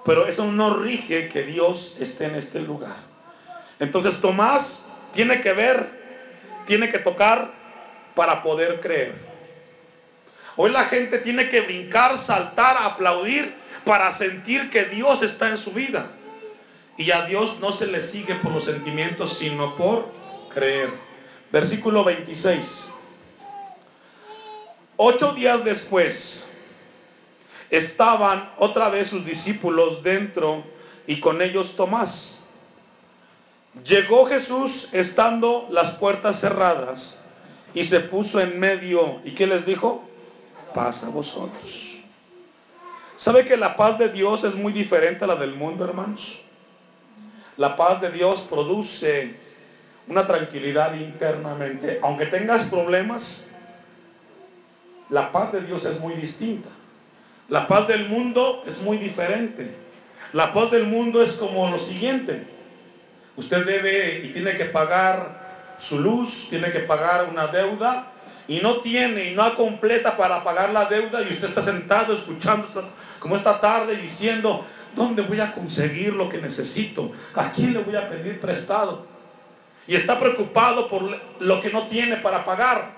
Pero 0.05 0.27
eso 0.27 0.45
no 0.47 0.75
rige 0.77 1.29
que 1.29 1.43
Dios 1.43 1.95
esté 1.99 2.27
en 2.27 2.37
este 2.37 2.61
lugar. 2.61 2.97
Entonces 3.81 4.21
Tomás 4.21 4.81
tiene 5.13 5.41
que 5.41 5.53
ver 5.53 5.99
tiene 6.69 6.91
que 6.91 6.99
tocar 6.99 7.51
para 8.15 8.43
poder 8.43 8.81
creer. 8.81 9.15
Hoy 10.55 10.71
la 10.71 10.85
gente 10.85 11.17
tiene 11.19 11.49
que 11.49 11.63
brincar, 11.63 12.19
saltar, 12.19 12.77
aplaudir 12.79 13.55
para 13.87 14.13
sentir 14.13 14.69
que 14.69 14.85
Dios 14.85 15.23
está 15.23 15.49
en 15.49 15.57
su 15.57 15.73
vida. 15.73 16.11
Y 16.99 17.11
a 17.11 17.25
Dios 17.25 17.59
no 17.59 17.73
se 17.73 17.87
le 17.87 18.03
sigue 18.03 18.35
por 18.35 18.53
los 18.53 18.65
sentimientos, 18.65 19.39
sino 19.39 19.77
por 19.77 20.13
creer. 20.53 21.08
Versículo 21.51 22.05
26. 22.05 22.89
Ocho 24.97 25.33
días 25.33 25.65
después, 25.65 26.45
estaban 27.71 28.51
otra 28.59 28.89
vez 28.89 29.09
sus 29.09 29.25
discípulos 29.25 30.03
dentro 30.03 30.65
y 31.07 31.21
con 31.21 31.41
ellos 31.41 31.77
Tomás. 31.77 32.39
Llegó 33.85 34.27
Jesús 34.27 34.89
estando 34.93 35.69
las 35.71 35.93
puertas 35.93 36.41
cerradas 36.41 37.17
y 37.75 37.85
se 37.85 38.01
puso 38.01 38.41
en 38.41 38.59
medio. 38.59 39.21
¿Y 39.25 39.33
qué 39.33 39.47
les 39.47 39.65
dijo? 39.65 40.05
Paz 40.75 41.05
a 41.05 41.09
vosotros. 41.09 41.95
¿Sabe 43.17 43.45
que 43.45 43.57
la 43.57 43.77
paz 43.77 43.99
de 43.99 44.09
Dios 44.09 44.45
es 44.45 44.55
muy 44.55 44.73
diferente 44.73 45.25
a 45.25 45.29
la 45.29 45.37
del 45.37 45.55
mundo, 45.55 45.85
hermanos? 45.85 46.39
La 47.57 47.77
paz 47.77 48.01
de 48.01 48.11
Dios 48.11 48.41
produce 48.41 49.48
una 50.09 50.27
tranquilidad 50.27 50.95
internamente. 50.95 52.01
Aunque 52.03 52.27
tengas 52.27 52.65
problemas, 52.65 53.45
la 55.11 55.31
paz 55.33 55.53
de 55.53 55.61
Dios 55.61 55.85
es 55.85 55.99
muy 56.01 56.15
distinta. 56.15 56.69
La 57.49 57.67
paz 57.67 57.89
del 57.89 58.09
mundo 58.09 58.63
es 58.67 58.79
muy 58.79 58.99
diferente. 58.99 59.75
La 60.33 60.53
paz 60.53 60.71
del 60.71 60.85
mundo 60.85 61.23
es 61.23 61.33
como 61.33 61.71
lo 61.71 61.79
siguiente. 61.79 62.47
Usted 63.37 63.65
debe 63.65 64.23
y 64.25 64.29
tiene 64.33 64.57
que 64.57 64.67
pagar 64.67 65.77
su 65.79 65.99
luz, 65.99 66.47
tiene 66.51 66.71
que 66.73 66.81
pagar 66.81 67.29
una 67.31 67.47
deuda 67.47 68.13
y 68.49 68.61
no 68.61 68.79
tiene 68.79 69.31
y 69.31 69.35
no 69.35 69.55
completa 69.55 70.17
para 70.17 70.43
pagar 70.43 70.71
la 70.71 70.87
deuda 70.87 71.23
y 71.23 71.33
usted 71.33 71.49
está 71.49 71.63
sentado 71.63 72.15
escuchando 72.15 72.67
como 73.21 73.37
esta 73.37 73.61
tarde 73.61 73.97
diciendo, 73.97 74.65
¿dónde 74.95 75.23
voy 75.23 75.41
a 75.41 75.53
conseguir 75.53 76.15
lo 76.15 76.29
que 76.29 76.39
necesito? 76.39 77.13
¿A 77.35 77.53
quién 77.53 77.75
le 77.75 77.81
voy 77.81 77.97
a 77.97 78.09
pedir 78.09 78.41
prestado? 78.41 79.07
Y 79.89 79.97
está 79.97 80.21
preocupado 80.21 80.89
por 80.89 81.19
lo 81.41 81.61
que 81.63 81.71
no 81.71 81.89
tiene 81.89 82.17
para 82.17 82.45
pagar. 82.45 82.91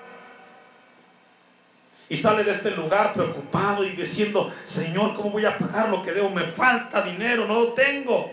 Y 2.08 2.16
sale 2.16 2.42
de 2.42 2.50
este 2.50 2.72
lugar 2.72 3.14
preocupado 3.14 3.84
y 3.84 3.90
diciendo, 3.90 4.52
Señor, 4.64 5.14
¿cómo 5.14 5.30
voy 5.30 5.44
a 5.44 5.56
pagar 5.56 5.88
lo 5.88 6.02
que 6.02 6.10
debo? 6.10 6.28
Me 6.28 6.42
falta 6.42 7.00
dinero, 7.02 7.46
no 7.46 7.60
lo 7.60 7.66
tengo. 7.74 8.32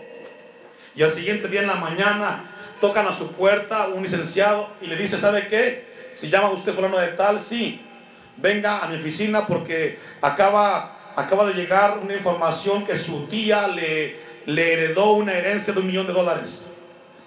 Y 0.96 1.04
al 1.04 1.12
siguiente 1.12 1.46
día 1.46 1.60
en 1.60 1.68
la 1.68 1.76
mañana 1.76 2.50
tocan 2.80 3.06
a 3.06 3.16
su 3.16 3.30
puerta 3.30 3.86
un 3.86 4.02
licenciado 4.02 4.70
y 4.82 4.88
le 4.88 4.96
dice, 4.96 5.16
¿sabe 5.18 5.46
qué? 5.46 6.12
Si 6.16 6.28
llama 6.28 6.50
usted 6.50 6.74
fulano 6.74 6.98
de 6.98 7.08
tal, 7.08 7.38
sí, 7.38 7.80
venga 8.38 8.80
a 8.80 8.88
mi 8.88 8.96
oficina 8.96 9.46
porque 9.46 10.00
acaba, 10.20 11.14
de 11.16 11.54
llegar 11.54 11.98
una 11.98 12.14
información 12.14 12.84
que 12.84 12.98
su 12.98 13.28
tía 13.28 13.68
le 13.68 14.16
heredó 14.46 15.12
una 15.12 15.34
herencia 15.34 15.72
de 15.72 15.78
un 15.78 15.86
millón 15.86 16.08
de 16.08 16.12
dólares. 16.12 16.64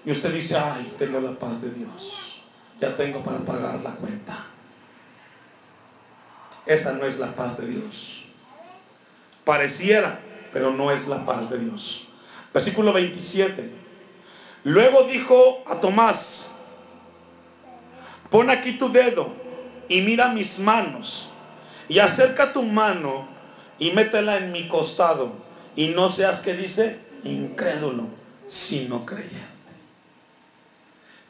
Y 0.05 0.11
usted 0.11 0.33
dice, 0.33 0.57
ay, 0.57 0.93
tengo 0.97 1.19
la 1.19 1.37
paz 1.37 1.61
de 1.61 1.69
Dios. 1.69 2.41
Ya 2.79 2.95
tengo 2.95 3.23
para 3.23 3.39
pagar 3.39 3.79
la 3.81 3.91
cuenta. 3.91 4.45
Esa 6.65 6.93
no 6.93 7.05
es 7.05 7.17
la 7.19 7.35
paz 7.35 7.57
de 7.57 7.67
Dios. 7.67 8.23
Pareciera, 9.43 10.19
pero 10.51 10.71
no 10.71 10.91
es 10.91 11.07
la 11.07 11.25
paz 11.25 11.49
de 11.49 11.59
Dios. 11.59 12.07
Versículo 12.53 12.93
27. 12.93 13.71
Luego 14.63 15.03
dijo 15.03 15.63
a 15.67 15.79
Tomás, 15.79 16.47
pon 18.29 18.49
aquí 18.49 18.73
tu 18.73 18.91
dedo 18.91 19.33
y 19.87 20.01
mira 20.01 20.29
mis 20.29 20.59
manos 20.59 21.29
y 21.87 21.99
acerca 21.99 22.53
tu 22.53 22.63
mano 22.63 23.27
y 23.79 23.91
métela 23.91 24.37
en 24.37 24.51
mi 24.51 24.67
costado 24.67 25.33
y 25.75 25.87
no 25.87 26.09
seas 26.09 26.39
que 26.39 26.53
dice 26.53 26.99
incrédulo, 27.23 28.07
sino 28.47 29.05
creyente. 29.05 29.60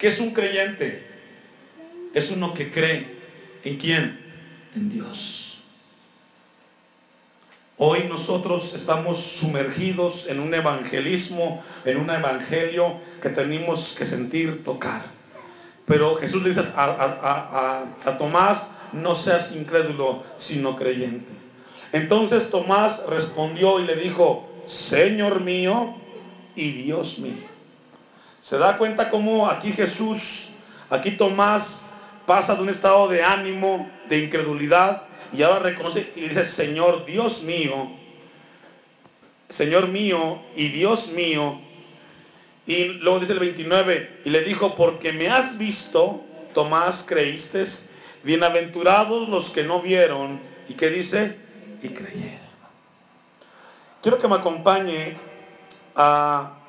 ¿Qué 0.01 0.07
es 0.07 0.19
un 0.19 0.31
creyente? 0.31 1.03
Es 2.15 2.31
uno 2.31 2.55
que 2.55 2.71
cree 2.71 3.05
en 3.63 3.77
quién? 3.77 4.19
en 4.75 4.89
Dios. 4.89 5.59
Hoy 7.77 8.05
nosotros 8.09 8.71
estamos 8.73 9.19
sumergidos 9.19 10.25
en 10.27 10.39
un 10.39 10.51
evangelismo, 10.55 11.63
en 11.85 11.97
un 11.97 12.09
evangelio 12.09 12.95
que 13.21 13.29
tenemos 13.29 13.93
que 13.95 14.05
sentir, 14.05 14.63
tocar. 14.63 15.05
Pero 15.85 16.15
Jesús 16.15 16.41
le 16.41 16.49
dice 16.49 16.61
a, 16.75 17.85
a 18.03 18.17
Tomás, 18.17 18.65
no 18.93 19.13
seas 19.13 19.51
incrédulo, 19.51 20.23
sino 20.37 20.77
creyente. 20.77 21.31
Entonces 21.91 22.49
Tomás 22.49 22.99
respondió 23.07 23.79
y 23.79 23.85
le 23.85 23.95
dijo, 23.97 24.49
Señor 24.65 25.41
mío 25.41 25.93
y 26.55 26.71
Dios 26.71 27.19
mío. 27.19 27.50
¿Se 28.41 28.57
da 28.57 28.77
cuenta 28.77 29.09
cómo 29.09 29.47
aquí 29.49 29.71
Jesús, 29.71 30.47
aquí 30.89 31.11
Tomás 31.11 31.79
pasa 32.25 32.55
de 32.55 32.63
un 32.63 32.69
estado 32.69 33.07
de 33.07 33.23
ánimo, 33.23 33.89
de 34.09 34.19
incredulidad, 34.19 35.03
y 35.31 35.43
ahora 35.43 35.59
reconoce 35.59 36.11
y 36.15 36.21
dice, 36.21 36.45
Señor 36.45 37.05
Dios 37.05 37.41
mío, 37.43 37.91
Señor 39.49 39.87
mío 39.87 40.41
y 40.55 40.69
Dios 40.69 41.07
mío. 41.07 41.59
Y 42.65 42.85
luego 42.85 43.19
dice 43.19 43.33
el 43.33 43.39
29, 43.39 44.21
y 44.25 44.29
le 44.29 44.41
dijo, 44.41 44.75
porque 44.75 45.13
me 45.13 45.29
has 45.29 45.57
visto, 45.57 46.23
Tomás, 46.53 47.03
creíste, 47.07 47.63
bienaventurados 48.23 49.29
los 49.29 49.49
que 49.49 49.63
no 49.63 49.81
vieron, 49.81 50.39
y 50.67 50.73
que 50.73 50.89
dice, 50.89 51.37
y 51.81 51.89
creyeron. 51.89 52.39
Quiero 54.01 54.17
que 54.17 54.27
me 54.27 54.35
acompañe 54.35 55.15
a 55.95 56.60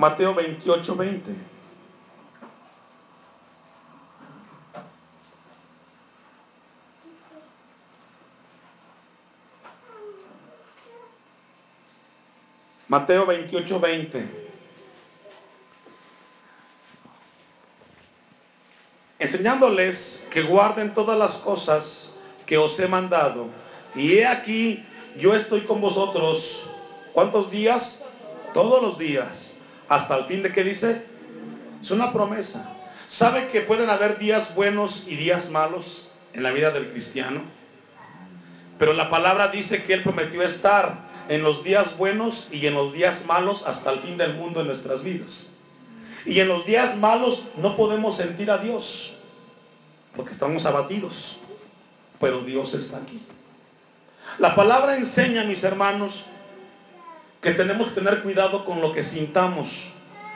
Mateo 0.00 0.32
28, 0.32 0.96
20. 0.96 1.36
Mateo 12.88 13.26
28, 13.26 13.78
20. 13.78 14.28
Enseñándoles 19.18 20.18
que 20.30 20.40
guarden 20.40 20.94
todas 20.94 21.18
las 21.18 21.36
cosas 21.36 22.08
que 22.46 22.56
os 22.56 22.80
he 22.80 22.88
mandado. 22.88 23.48
Y 23.94 24.14
he 24.14 24.26
aquí, 24.26 24.82
yo 25.18 25.34
estoy 25.34 25.66
con 25.66 25.82
vosotros. 25.82 26.62
¿Cuántos 27.12 27.50
días? 27.50 28.00
Todos 28.54 28.80
los 28.80 28.96
días. 28.96 29.49
Hasta 29.90 30.16
el 30.16 30.24
fin 30.26 30.40
de 30.44 30.52
qué 30.52 30.62
dice? 30.62 31.02
Es 31.82 31.90
una 31.90 32.12
promesa. 32.12 32.64
¿Sabe 33.08 33.48
que 33.48 33.60
pueden 33.60 33.90
haber 33.90 34.18
días 34.20 34.54
buenos 34.54 35.02
y 35.08 35.16
días 35.16 35.50
malos 35.50 36.08
en 36.32 36.44
la 36.44 36.52
vida 36.52 36.70
del 36.70 36.92
cristiano? 36.92 37.42
Pero 38.78 38.92
la 38.92 39.10
palabra 39.10 39.48
dice 39.48 39.82
que 39.82 39.94
Él 39.94 40.04
prometió 40.04 40.42
estar 40.42 41.10
en 41.28 41.42
los 41.42 41.64
días 41.64 41.98
buenos 41.98 42.46
y 42.52 42.64
en 42.68 42.74
los 42.74 42.92
días 42.92 43.24
malos 43.26 43.64
hasta 43.66 43.90
el 43.90 43.98
fin 43.98 44.16
del 44.16 44.34
mundo 44.34 44.60
en 44.60 44.68
nuestras 44.68 45.02
vidas. 45.02 45.48
Y 46.24 46.38
en 46.38 46.46
los 46.46 46.64
días 46.64 46.96
malos 46.96 47.42
no 47.56 47.76
podemos 47.76 48.14
sentir 48.16 48.48
a 48.52 48.58
Dios, 48.58 49.12
porque 50.14 50.30
estamos 50.30 50.66
abatidos, 50.66 51.36
pero 52.20 52.42
Dios 52.42 52.74
está 52.74 52.98
aquí. 52.98 53.20
La 54.38 54.54
palabra 54.54 54.96
enseña, 54.96 55.42
mis 55.42 55.64
hermanos, 55.64 56.24
que 57.40 57.52
tenemos 57.52 57.88
que 57.88 57.94
tener 57.94 58.22
cuidado 58.22 58.64
con 58.64 58.80
lo 58.80 58.92
que 58.92 59.02
sintamos 59.02 59.88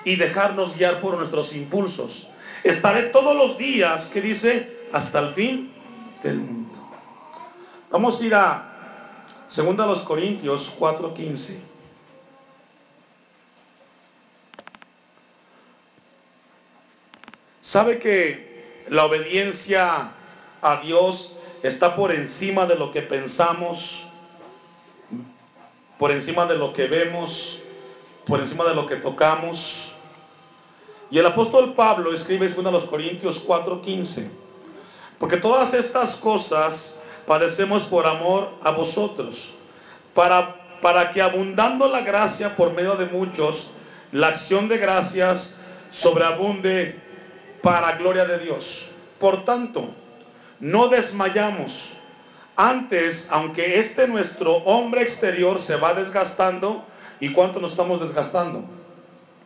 y 0.04 0.16
dejarnos 0.16 0.76
guiar 0.76 1.00
por 1.00 1.16
nuestros 1.16 1.52
impulsos. 1.52 2.26
Estaré 2.62 3.04
todos 3.04 3.36
los 3.36 3.58
días, 3.58 4.08
que 4.08 4.20
dice, 4.20 4.88
hasta 4.92 5.18
el 5.20 5.34
fin 5.34 5.72
del 6.22 6.36
mundo. 6.36 6.74
Vamos 7.90 8.20
a 8.20 8.24
ir 8.24 8.34
a 8.34 8.70
Segunda 9.48 9.84
a 9.84 9.86
los 9.86 10.02
Corintios 10.02 10.72
4:15. 10.78 11.60
¿Sabe 17.60 17.98
que 17.98 18.84
la 18.88 19.04
obediencia 19.04 20.12
a 20.60 20.76
Dios 20.78 21.32
está 21.62 21.94
por 21.94 22.12
encima 22.12 22.66
de 22.66 22.76
lo 22.76 22.92
que 22.92 23.02
pensamos, 23.02 24.03
por 25.98 26.10
encima 26.10 26.46
de 26.46 26.56
lo 26.56 26.72
que 26.72 26.86
vemos, 26.86 27.58
por 28.26 28.40
encima 28.40 28.64
de 28.64 28.74
lo 28.74 28.86
que 28.86 28.96
tocamos? 28.96 29.92
Y 31.10 31.18
el 31.18 31.26
apóstol 31.26 31.74
Pablo 31.74 32.12
escribe 32.12 32.46
en 32.46 32.64
los 32.64 32.84
Corintios 32.84 33.40
4:15, 33.40 34.28
porque 35.18 35.36
todas 35.36 35.74
estas 35.74 36.16
cosas 36.16 36.94
padecemos 37.26 37.84
por 37.84 38.06
amor 38.06 38.50
a 38.62 38.70
vosotros, 38.70 39.48
para, 40.12 40.80
para 40.80 41.10
que 41.10 41.22
abundando 41.22 41.88
la 41.88 42.00
gracia 42.00 42.56
por 42.56 42.72
medio 42.72 42.96
de 42.96 43.06
muchos, 43.06 43.68
la 44.12 44.28
acción 44.28 44.68
de 44.68 44.78
gracias 44.78 45.54
sobreabunde 45.90 47.00
para 47.62 47.92
gloria 47.92 48.24
de 48.24 48.38
Dios. 48.38 48.84
Por 49.18 49.44
tanto, 49.44 49.88
no 50.60 50.88
desmayamos. 50.88 51.93
Antes, 52.56 53.26
aunque 53.30 53.80
este 53.80 54.06
nuestro 54.06 54.56
hombre 54.58 55.02
exterior 55.02 55.58
se 55.58 55.76
va 55.76 55.94
desgastando, 55.94 56.84
¿y 57.18 57.30
cuánto 57.30 57.58
nos 57.60 57.72
estamos 57.72 58.00
desgastando? 58.00 58.64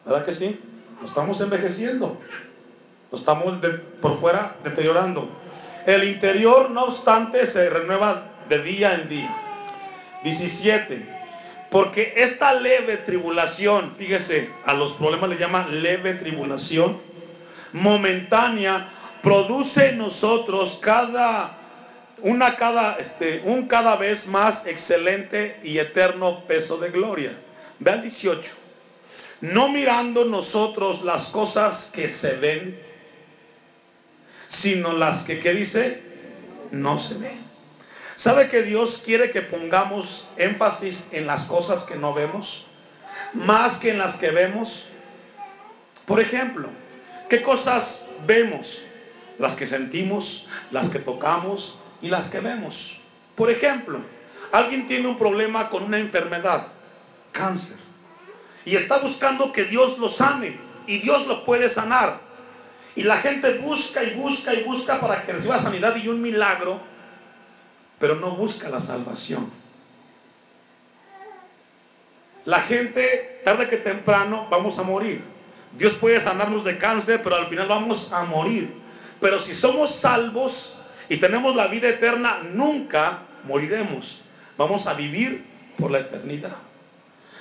¿Verdad 0.04 0.26
que 0.26 0.34
sí? 0.34 0.60
Nos 1.00 1.10
estamos 1.10 1.40
envejeciendo. 1.40 2.18
Nos 3.10 3.20
estamos 3.20 3.58
por 4.02 4.20
fuera 4.20 4.56
deteriorando. 4.62 5.28
El 5.86 6.04
interior, 6.04 6.70
no 6.70 6.84
obstante, 6.84 7.46
se 7.46 7.70
renueva 7.70 8.24
de 8.48 8.62
día 8.62 8.94
en 8.94 9.08
día. 9.08 9.34
17. 10.24 11.18
Porque 11.70 12.14
esta 12.16 12.52
leve 12.54 12.98
tribulación, 12.98 13.94
fíjese, 13.96 14.50
a 14.66 14.74
los 14.74 14.92
problemas 14.92 15.30
le 15.30 15.38
llama 15.38 15.66
leve 15.68 16.14
tribulación, 16.14 17.00
momentánea, 17.72 18.90
produce 19.22 19.90
en 19.90 19.98
nosotros 19.98 20.78
cada 20.80 21.57
una 22.22 22.56
cada 22.56 22.96
este, 22.98 23.42
un 23.44 23.66
cada 23.66 23.96
vez 23.96 24.26
más 24.26 24.66
excelente 24.66 25.60
y 25.62 25.78
eterno 25.78 26.44
peso 26.46 26.76
de 26.78 26.90
gloria. 26.90 27.38
Vean 27.78 28.02
18. 28.02 28.50
No 29.40 29.68
mirando 29.68 30.24
nosotros 30.24 31.02
las 31.02 31.28
cosas 31.28 31.88
que 31.92 32.08
se 32.08 32.34
ven, 32.34 32.80
sino 34.48 34.92
las 34.92 35.22
que, 35.22 35.38
¿qué 35.38 35.54
dice? 35.54 36.02
No 36.72 36.98
se 36.98 37.14
ven. 37.14 37.46
¿Sabe 38.16 38.48
que 38.48 38.64
Dios 38.64 39.00
quiere 39.04 39.30
que 39.30 39.42
pongamos 39.42 40.26
énfasis 40.36 41.04
en 41.12 41.26
las 41.26 41.44
cosas 41.44 41.84
que 41.84 41.94
no 41.94 42.12
vemos? 42.12 42.66
Más 43.32 43.78
que 43.78 43.90
en 43.90 43.98
las 43.98 44.16
que 44.16 44.30
vemos. 44.32 44.86
Por 46.04 46.18
ejemplo, 46.18 46.68
¿qué 47.30 47.42
cosas 47.42 48.02
vemos? 48.26 48.82
Las 49.38 49.54
que 49.54 49.68
sentimos, 49.68 50.48
las 50.72 50.88
que 50.88 50.98
tocamos 50.98 51.77
y 52.00 52.08
las 52.08 52.26
que 52.26 52.40
vemos. 52.40 52.98
Por 53.34 53.50
ejemplo, 53.50 54.00
alguien 54.52 54.86
tiene 54.86 55.08
un 55.08 55.18
problema 55.18 55.68
con 55.70 55.84
una 55.84 55.98
enfermedad, 55.98 56.68
cáncer, 57.32 57.76
y 58.64 58.76
está 58.76 58.98
buscando 58.98 59.52
que 59.52 59.64
Dios 59.64 59.98
lo 59.98 60.08
sane, 60.08 60.58
y 60.86 60.98
Dios 60.98 61.26
lo 61.26 61.44
puede 61.44 61.68
sanar. 61.68 62.20
Y 62.96 63.02
la 63.02 63.18
gente 63.18 63.58
busca 63.58 64.02
y 64.02 64.14
busca 64.14 64.54
y 64.54 64.64
busca 64.64 65.00
para 65.00 65.22
que 65.22 65.32
reciba 65.32 65.58
sanidad 65.58 65.94
y 65.96 66.08
un 66.08 66.20
milagro 66.20 66.80
pero 67.98 68.14
no 68.14 68.30
busca 68.32 68.68
la 68.68 68.80
salvación. 68.80 69.50
La 72.44 72.60
gente, 72.60 73.40
tarde 73.44 73.68
que 73.68 73.76
temprano, 73.76 74.46
vamos 74.50 74.78
a 74.78 74.82
morir. 74.82 75.22
Dios 75.76 75.92
puede 75.94 76.20
sanarnos 76.20 76.64
de 76.64 76.78
cáncer, 76.78 77.20
pero 77.22 77.36
al 77.36 77.46
final 77.46 77.68
vamos 77.68 78.08
a 78.10 78.24
morir. 78.24 78.72
Pero 79.20 79.40
si 79.40 79.52
somos 79.52 79.94
salvos 79.94 80.74
y 81.08 81.16
tenemos 81.16 81.56
la 81.56 81.66
vida 81.68 81.88
eterna, 81.88 82.40
nunca 82.52 83.20
moriremos. 83.44 84.20
Vamos 84.56 84.86
a 84.86 84.94
vivir 84.94 85.44
por 85.78 85.90
la 85.90 86.00
eternidad. 86.00 86.56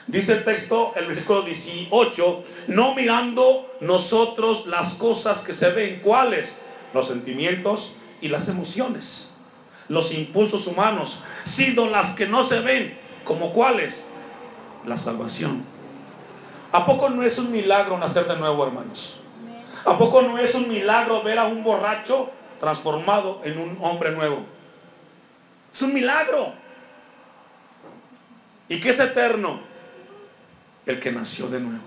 Dice 0.07 0.33
el 0.33 0.43
texto, 0.45 0.93
el 0.95 1.07
versículo 1.07 1.41
18, 1.41 2.43
no 2.67 2.95
mirando 2.95 3.75
nosotros 3.81 4.65
las 4.67 4.93
cosas 4.93 5.41
que 5.41 5.53
se 5.53 5.69
ven, 5.71 5.99
¿cuáles? 6.01 6.55
Los 6.93 7.07
sentimientos 7.07 7.93
y 8.21 8.29
las 8.29 8.47
emociones 8.47 9.29
los 9.89 10.11
impulsos 10.11 10.67
humanos, 10.67 11.19
sino 11.43 11.87
las 11.87 12.13
que 12.13 12.27
no 12.27 12.43
se 12.43 12.59
ven, 12.59 12.97
como 13.23 13.53
cuáles, 13.53 14.03
la 14.85 14.97
salvación. 14.97 15.63
¿A 16.71 16.85
poco 16.85 17.09
no 17.09 17.23
es 17.23 17.37
un 17.37 17.51
milagro 17.51 17.97
nacer 17.97 18.27
de 18.27 18.35
nuevo, 18.37 18.65
hermanos? 18.65 19.17
¿A 19.85 19.97
poco 19.97 20.21
no 20.21 20.37
es 20.37 20.53
un 20.53 20.67
milagro 20.67 21.21
ver 21.23 21.39
a 21.39 21.45
un 21.45 21.63
borracho 21.63 22.29
transformado 22.59 23.41
en 23.43 23.57
un 23.57 23.77
hombre 23.81 24.11
nuevo? 24.11 24.45
Es 25.73 25.81
un 25.81 25.93
milagro. 25.93 26.53
¿Y 28.69 28.79
qué 28.79 28.89
es 28.89 28.99
eterno? 28.99 29.59
El 30.85 30.99
que 30.99 31.11
nació 31.11 31.47
de 31.47 31.59
nuevo. 31.59 31.83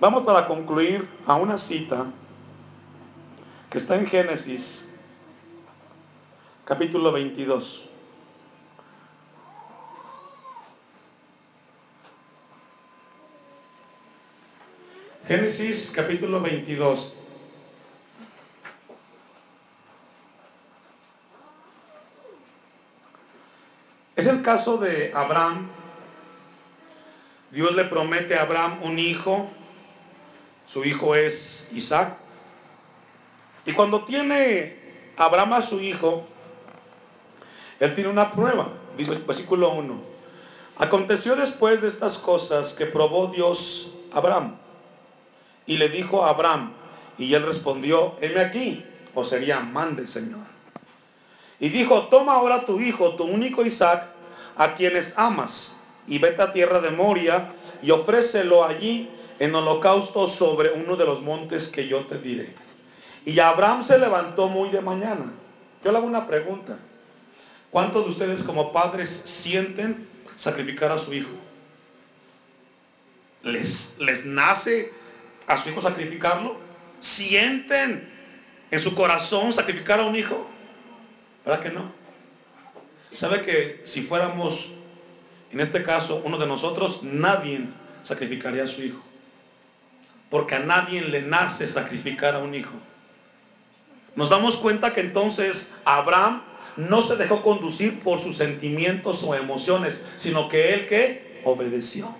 Vamos 0.00 0.22
para 0.22 0.46
concluir 0.46 1.08
a 1.26 1.34
una 1.34 1.58
cita 1.58 2.06
que 3.68 3.78
está 3.78 3.96
en 3.96 4.06
Génesis 4.06 4.84
capítulo 6.64 7.10
22. 7.10 7.84
Génesis 15.26 15.90
capítulo 15.94 16.40
22. 16.40 17.17
Es 24.18 24.26
el 24.26 24.42
caso 24.42 24.78
de 24.78 25.12
Abraham. 25.14 25.68
Dios 27.52 27.72
le 27.76 27.84
promete 27.84 28.34
a 28.34 28.42
Abraham 28.42 28.80
un 28.82 28.98
hijo. 28.98 29.48
Su 30.66 30.84
hijo 30.84 31.14
es 31.14 31.68
Isaac. 31.70 32.16
Y 33.64 33.70
cuando 33.74 34.04
tiene 34.04 34.76
Abraham 35.16 35.52
a 35.52 35.62
su 35.62 35.80
hijo, 35.80 36.26
él 37.78 37.94
tiene 37.94 38.10
una 38.10 38.32
prueba, 38.32 38.70
dice 38.96 39.12
el 39.12 39.22
versículo 39.22 39.70
1. 39.74 40.02
Aconteció 40.78 41.36
después 41.36 41.80
de 41.80 41.86
estas 41.86 42.18
cosas 42.18 42.74
que 42.74 42.86
probó 42.86 43.28
Dios 43.28 43.88
a 44.12 44.18
Abraham. 44.18 44.56
Y 45.64 45.76
le 45.76 45.88
dijo 45.90 46.24
a 46.24 46.30
Abraham, 46.30 46.72
y 47.18 47.34
él 47.34 47.46
respondió, 47.46 48.16
heme 48.20 48.40
aquí, 48.40 48.84
o 49.14 49.22
sería, 49.22 49.60
mande 49.60 50.08
Señor. 50.08 50.57
Y 51.60 51.68
dijo, 51.70 52.06
toma 52.08 52.34
ahora 52.34 52.64
tu 52.64 52.80
hijo, 52.80 53.14
tu 53.14 53.24
único 53.24 53.64
Isaac, 53.64 54.06
a 54.56 54.74
quienes 54.74 55.12
amas, 55.16 55.76
y 56.06 56.18
vete 56.18 56.42
a 56.42 56.52
tierra 56.52 56.80
de 56.80 56.90
Moria, 56.90 57.48
y 57.82 57.90
ofrécelo 57.90 58.64
allí 58.64 59.10
en 59.38 59.54
holocausto 59.54 60.26
sobre 60.26 60.70
uno 60.70 60.96
de 60.96 61.04
los 61.04 61.20
montes 61.20 61.68
que 61.68 61.88
yo 61.88 62.06
te 62.06 62.18
diré. 62.18 62.54
Y 63.24 63.38
Abraham 63.40 63.82
se 63.82 63.98
levantó 63.98 64.48
muy 64.48 64.70
de 64.70 64.80
mañana. 64.80 65.32
Yo 65.84 65.92
le 65.92 65.98
hago 65.98 66.06
una 66.06 66.26
pregunta. 66.26 66.78
¿Cuántos 67.70 68.04
de 68.04 68.10
ustedes 68.12 68.42
como 68.42 68.72
padres 68.72 69.20
sienten 69.24 70.08
sacrificar 70.36 70.90
a 70.90 70.98
su 70.98 71.12
hijo? 71.12 71.30
¿Les, 73.42 73.94
les 73.98 74.24
nace 74.24 74.92
a 75.46 75.56
su 75.62 75.68
hijo 75.68 75.80
sacrificarlo? 75.82 76.56
¿Sienten 77.00 78.10
en 78.70 78.80
su 78.80 78.94
corazón 78.94 79.52
sacrificar 79.52 80.00
a 80.00 80.04
un 80.04 80.16
hijo? 80.16 80.48
¿Verdad 81.48 81.62
que 81.62 81.70
no? 81.70 81.90
¿Sabe 83.16 83.40
que 83.40 83.80
si 83.86 84.02
fuéramos, 84.02 84.68
en 85.50 85.60
este 85.60 85.82
caso, 85.82 86.20
uno 86.22 86.36
de 86.36 86.46
nosotros, 86.46 87.02
nadie 87.02 87.64
sacrificaría 88.02 88.64
a 88.64 88.66
su 88.66 88.82
hijo? 88.82 89.02
Porque 90.28 90.56
a 90.56 90.58
nadie 90.58 91.00
le 91.00 91.22
nace 91.22 91.66
sacrificar 91.66 92.34
a 92.34 92.40
un 92.40 92.54
hijo. 92.54 92.74
Nos 94.14 94.28
damos 94.28 94.58
cuenta 94.58 94.92
que 94.92 95.00
entonces 95.00 95.70
Abraham 95.86 96.42
no 96.76 97.00
se 97.00 97.16
dejó 97.16 97.42
conducir 97.42 98.00
por 98.00 98.20
sus 98.20 98.36
sentimientos 98.36 99.22
o 99.22 99.34
emociones, 99.34 99.98
sino 100.18 100.50
que 100.50 100.74
él 100.74 100.86
que 100.86 101.40
obedeció. 101.44 102.14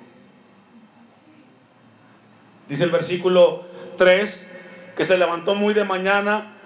Dice 2.67 2.85
el 2.85 2.91
versículo 2.91 3.67
3, 3.99 4.47
que 4.97 5.05
se 5.05 5.19
levantó 5.19 5.55
muy 5.55 5.75
de 5.75 5.85
mañana 5.85 6.58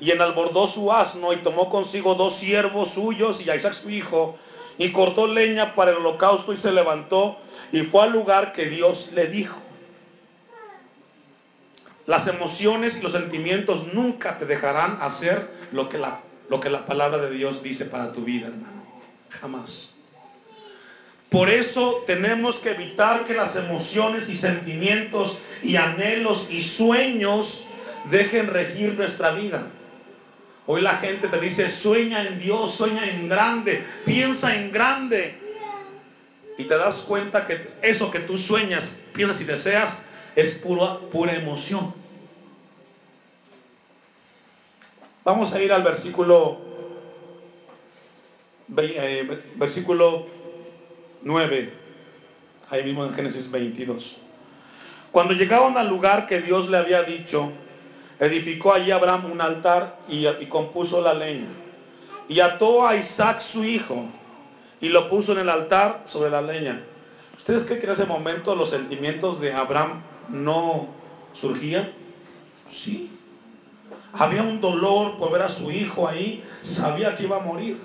y 0.00 0.10
enalbordó 0.10 0.66
su 0.66 0.92
asno 0.92 1.32
y 1.32 1.36
tomó 1.36 1.70
consigo 1.70 2.14
dos 2.14 2.36
siervos 2.36 2.90
suyos 2.90 3.40
y 3.40 3.50
a 3.50 3.56
Isaac 3.56 3.74
su 3.74 3.90
hijo 3.90 4.36
y 4.78 4.92
cortó 4.92 5.26
leña 5.26 5.74
para 5.74 5.90
el 5.90 5.98
holocausto 5.98 6.52
y 6.52 6.56
se 6.56 6.72
levantó 6.72 7.36
y 7.70 7.82
fue 7.82 8.04
al 8.04 8.12
lugar 8.12 8.52
que 8.52 8.66
Dios 8.66 9.10
le 9.12 9.26
dijo. 9.26 9.58
Las 12.06 12.26
emociones 12.26 12.96
y 12.96 13.00
los 13.00 13.12
sentimientos 13.12 13.92
nunca 13.92 14.38
te 14.38 14.46
dejarán 14.46 14.98
hacer 15.00 15.48
lo 15.70 15.88
que 15.88 15.98
la 15.98 16.22
lo 16.50 16.58
que 16.58 16.68
la 16.68 16.84
palabra 16.84 17.18
de 17.18 17.30
Dios 17.30 17.62
dice 17.62 17.84
para 17.84 18.12
tu 18.12 18.24
vida, 18.24 18.48
hermano. 18.48 18.82
Jamás. 19.30 19.90
Por 21.30 21.48
eso 21.48 22.02
tenemos 22.08 22.58
que 22.58 22.72
evitar 22.72 23.24
que 23.24 23.34
las 23.34 23.54
emociones 23.54 24.28
y 24.28 24.36
sentimientos 24.36 25.38
y 25.62 25.76
anhelos 25.76 26.48
y 26.50 26.60
sueños 26.60 27.62
dejen 28.10 28.48
regir 28.48 28.94
nuestra 28.94 29.30
vida. 29.30 29.68
Hoy 30.72 30.82
la 30.82 30.98
gente 30.98 31.26
te 31.26 31.40
dice, 31.40 31.68
sueña 31.68 32.24
en 32.24 32.38
Dios, 32.38 32.76
sueña 32.76 33.04
en 33.04 33.28
grande, 33.28 33.82
piensa 34.04 34.54
en 34.54 34.70
grande. 34.70 35.34
Y 36.58 36.62
te 36.62 36.78
das 36.78 37.00
cuenta 37.00 37.44
que 37.44 37.72
eso 37.82 38.08
que 38.08 38.20
tú 38.20 38.38
sueñas, 38.38 38.88
piensas 39.12 39.40
y 39.40 39.44
deseas 39.44 39.98
es 40.36 40.52
pura, 40.52 41.00
pura 41.10 41.34
emoción. 41.34 41.92
Vamos 45.24 45.52
a 45.52 45.60
ir 45.60 45.72
al 45.72 45.82
versículo, 45.82 46.60
eh, 48.76 49.42
versículo 49.56 50.28
9, 51.22 51.72
ahí 52.68 52.84
mismo 52.84 53.04
en 53.06 53.14
Génesis 53.14 53.50
22. 53.50 54.18
Cuando 55.10 55.34
llegaron 55.34 55.76
al 55.76 55.88
lugar 55.88 56.28
que 56.28 56.40
Dios 56.40 56.70
le 56.70 56.76
había 56.76 57.02
dicho, 57.02 57.50
edificó 58.20 58.74
allí 58.74 58.90
Abraham 58.90 59.32
un 59.32 59.40
altar 59.40 59.98
y, 60.08 60.26
compuso 60.46 61.00
la 61.00 61.14
leña. 61.14 61.48
Y 62.28 62.40
ató 62.40 62.86
a 62.86 62.94
Isaac 62.94 63.40
su 63.40 63.64
hijo 63.64 64.04
y 64.80 64.90
lo 64.90 65.08
puso 65.08 65.32
en 65.32 65.38
el 65.38 65.48
altar 65.48 66.02
sobre 66.04 66.30
la 66.30 66.42
leña. 66.42 66.84
¿Ustedes 67.36 67.64
creen 67.64 67.80
que 67.80 67.86
en 67.86 67.92
ese 67.92 68.04
momento 68.04 68.54
los 68.54 68.70
sentimientos 68.70 69.40
de 69.40 69.52
Abraham 69.52 70.02
no 70.28 70.88
surgían? 71.32 71.90
Sí. 72.70 73.10
Había 74.12 74.42
un 74.42 74.60
dolor 74.60 75.16
por 75.18 75.32
ver 75.32 75.42
a 75.42 75.48
su 75.48 75.70
hijo 75.70 76.06
ahí, 76.06 76.44
sabía 76.62 77.16
que 77.16 77.24
iba 77.24 77.36
a 77.36 77.40
morir. 77.40 77.80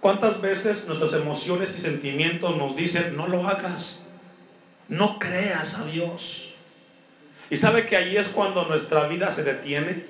¿Cuántas 0.00 0.40
veces 0.40 0.86
nuestras 0.86 1.12
emociones 1.14 1.74
y 1.76 1.80
sentimientos 1.80 2.56
nos 2.56 2.76
dicen, 2.76 3.16
no 3.16 3.26
lo 3.26 3.48
hagas, 3.48 4.00
no 4.88 5.18
creas 5.18 5.74
a 5.74 5.84
Dios? 5.84 6.47
Y 7.50 7.56
sabe 7.56 7.86
que 7.86 7.96
ahí 7.96 8.16
es 8.16 8.28
cuando 8.28 8.64
nuestra 8.64 9.06
vida 9.08 9.30
se 9.30 9.42
detiene 9.42 10.04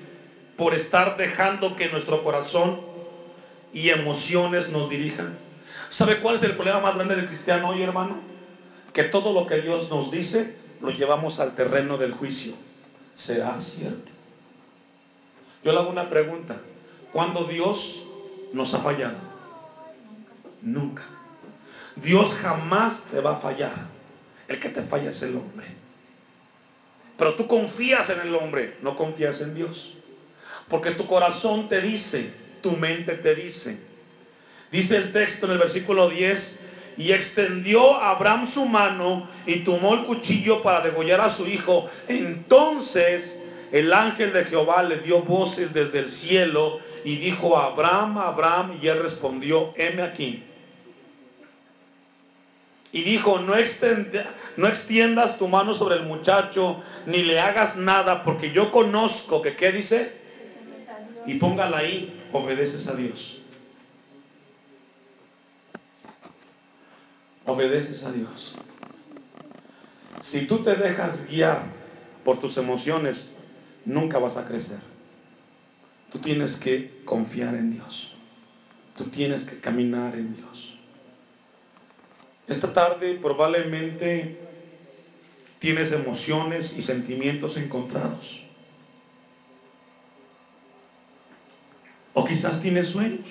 por 0.57 0.73
estar 0.73 1.15
dejando 1.15 1.75
que 1.75 1.89
nuestro 1.89 2.23
corazón 2.23 2.81
y 3.73 3.89
emociones 3.89 4.69
nos 4.69 4.89
dirijan. 4.89 5.37
¿Sabe 5.89 6.19
cuál 6.19 6.35
es 6.35 6.43
el 6.43 6.55
problema 6.55 6.79
más 6.81 6.95
grande 6.95 7.15
del 7.15 7.27
cristiano 7.27 7.69
hoy, 7.69 7.81
hermano? 7.81 8.17
Que 8.93 9.03
todo 9.03 9.33
lo 9.33 9.47
que 9.47 9.61
Dios 9.61 9.89
nos 9.89 10.11
dice 10.11 10.55
lo 10.81 10.91
llevamos 10.91 11.39
al 11.39 11.55
terreno 11.55 11.97
del 11.97 12.13
juicio. 12.13 12.53
¿Será 13.13 13.59
cierto? 13.59 14.11
Yo 15.63 15.71
le 15.71 15.79
hago 15.79 15.89
una 15.89 16.09
pregunta. 16.09 16.57
¿Cuándo 17.11 17.45
Dios 17.45 18.03
nos 18.53 18.73
ha 18.73 18.79
fallado? 18.79 19.17
Nunca. 20.61 21.03
Dios 21.95 22.33
jamás 22.33 23.01
te 23.11 23.19
va 23.21 23.31
a 23.31 23.35
fallar. 23.35 23.87
El 24.47 24.59
que 24.59 24.69
te 24.69 24.81
falla 24.83 25.09
es 25.09 25.21
el 25.21 25.35
hombre. 25.35 25.67
Pero 27.19 27.35
tú 27.35 27.45
confías 27.47 28.09
en 28.09 28.21
el 28.21 28.33
hombre, 28.33 28.77
no 28.81 28.95
confías 28.95 29.41
en 29.41 29.53
Dios. 29.53 29.93
Porque 30.69 30.91
tu 30.91 31.05
corazón 31.05 31.67
te 31.67 31.81
dice, 31.81 32.31
tu 32.61 32.71
mente 32.71 33.15
te 33.15 33.35
dice. 33.35 33.77
Dice 34.71 34.95
el 34.95 35.11
texto 35.11 35.45
en 35.45 35.51
el 35.51 35.57
versículo 35.57 36.09
10, 36.09 36.55
y 36.97 37.13
extendió 37.13 37.95
Abraham 37.95 38.45
su 38.45 38.65
mano 38.65 39.29
y 39.45 39.59
tomó 39.59 39.93
el 39.93 40.05
cuchillo 40.05 40.61
para 40.61 40.81
degollar 40.81 41.21
a 41.21 41.29
su 41.29 41.45
hijo. 41.47 41.89
Entonces 42.07 43.37
el 43.71 43.93
ángel 43.93 44.33
de 44.33 44.45
Jehová 44.45 44.83
le 44.83 44.97
dio 44.97 45.21
voces 45.21 45.73
desde 45.73 45.99
el 45.99 46.09
cielo 46.09 46.79
y 47.05 47.15
dijo 47.15 47.57
a 47.57 47.67
Abraham, 47.67 48.17
Abraham, 48.17 48.79
y 48.81 48.87
él 48.87 49.01
respondió, 49.01 49.73
heme 49.77 50.01
aquí. 50.01 50.43
Y 52.91 53.03
dijo, 53.03 53.39
no, 53.39 53.53
no 54.57 54.67
extiendas 54.67 55.37
tu 55.37 55.47
mano 55.47 55.73
sobre 55.73 55.95
el 55.95 56.03
muchacho, 56.03 56.81
ni 57.05 57.23
le 57.23 57.39
hagas 57.39 57.75
nada, 57.75 58.23
porque 58.23 58.51
yo 58.51 58.71
conozco 58.71 59.41
que, 59.41 59.55
¿qué 59.55 59.71
dice? 59.71 60.13
Y 61.25 61.35
póngala 61.35 61.77
ahí, 61.77 62.23
obedeces 62.31 62.87
a 62.87 62.95
Dios. 62.95 63.37
Obedeces 67.45 68.03
a 68.03 68.11
Dios. 68.11 68.53
Si 70.21 70.45
tú 70.45 70.63
te 70.63 70.75
dejas 70.75 71.25
guiar 71.27 71.63
por 72.23 72.39
tus 72.39 72.57
emociones, 72.57 73.27
nunca 73.85 74.17
vas 74.19 74.37
a 74.37 74.45
crecer. 74.45 74.79
Tú 76.11 76.19
tienes 76.19 76.55
que 76.55 77.01
confiar 77.05 77.55
en 77.55 77.71
Dios. 77.71 78.13
Tú 78.95 79.05
tienes 79.05 79.45
que 79.45 79.59
caminar 79.59 80.15
en 80.15 80.35
Dios. 80.35 80.68
Esta 82.49 82.73
tarde 82.73 83.19
probablemente 83.21 84.39
tienes 85.59 85.91
emociones 85.91 86.73
y 86.75 86.81
sentimientos 86.81 87.55
encontrados. 87.57 88.41
O 92.13 92.25
quizás 92.25 92.59
tienes 92.59 92.87
sueños. 92.87 93.29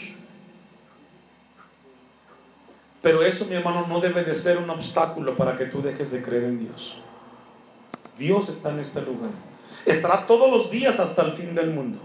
Pero 3.02 3.22
eso, 3.22 3.44
mi 3.44 3.54
hermano, 3.54 3.86
no 3.88 4.00
debe 4.00 4.22
de 4.22 4.36
ser 4.36 4.58
un 4.58 4.70
obstáculo 4.70 5.36
para 5.36 5.58
que 5.58 5.66
tú 5.66 5.82
dejes 5.82 6.12
de 6.12 6.22
creer 6.22 6.44
en 6.44 6.60
Dios. 6.60 6.96
Dios 8.16 8.48
está 8.48 8.70
en 8.70 8.78
este 8.78 9.02
lugar. 9.02 9.30
Estará 9.84 10.26
todos 10.26 10.50
los 10.50 10.70
días 10.70 10.98
hasta 10.98 11.22
el 11.22 11.32
fin 11.32 11.54
del 11.54 11.70
mundo. 11.70 11.98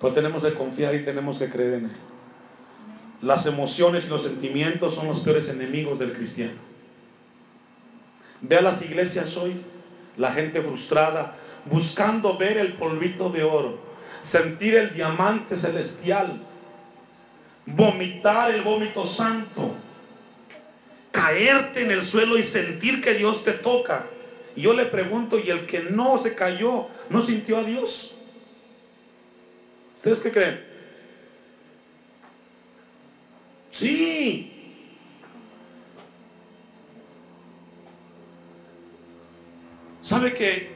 Pero 0.00 0.12
tenemos 0.12 0.42
que 0.42 0.54
confiar 0.54 0.94
y 0.94 1.04
tenemos 1.04 1.38
que 1.38 1.48
creer 1.48 1.74
en 1.74 1.84
Él. 1.86 1.96
Las 3.22 3.46
emociones 3.46 4.04
y 4.04 4.08
los 4.08 4.22
sentimientos 4.22 4.94
son 4.94 5.08
los 5.08 5.20
peores 5.20 5.48
enemigos 5.48 5.98
del 5.98 6.12
cristiano. 6.12 6.66
Ve 8.42 8.56
a 8.56 8.62
las 8.62 8.82
iglesias 8.82 9.36
hoy, 9.36 9.62
la 10.16 10.32
gente 10.32 10.60
frustrada, 10.60 11.36
buscando 11.64 12.36
ver 12.36 12.58
el 12.58 12.74
polvito 12.74 13.30
de 13.30 13.42
oro, 13.42 13.78
sentir 14.22 14.74
el 14.74 14.94
diamante 14.94 15.56
celestial, 15.56 16.40
vomitar 17.64 18.50
el 18.52 18.62
vómito 18.62 19.06
santo, 19.06 19.74
caerte 21.10 21.82
en 21.82 21.90
el 21.90 22.02
suelo 22.02 22.38
y 22.38 22.42
sentir 22.42 23.02
que 23.02 23.14
Dios 23.14 23.42
te 23.42 23.52
toca. 23.52 24.06
Y 24.54 24.62
yo 24.62 24.74
le 24.74 24.86
pregunto, 24.86 25.38
¿y 25.38 25.50
el 25.50 25.66
que 25.66 25.80
no 25.80 26.18
se 26.18 26.34
cayó, 26.34 26.88
no 27.08 27.22
sintió 27.22 27.58
a 27.58 27.64
Dios? 27.64 28.14
¿Ustedes 29.96 30.20
qué 30.20 30.30
creen? 30.30 30.75
Sí. 33.78 34.52
¿Sabe 40.00 40.32
que 40.32 40.70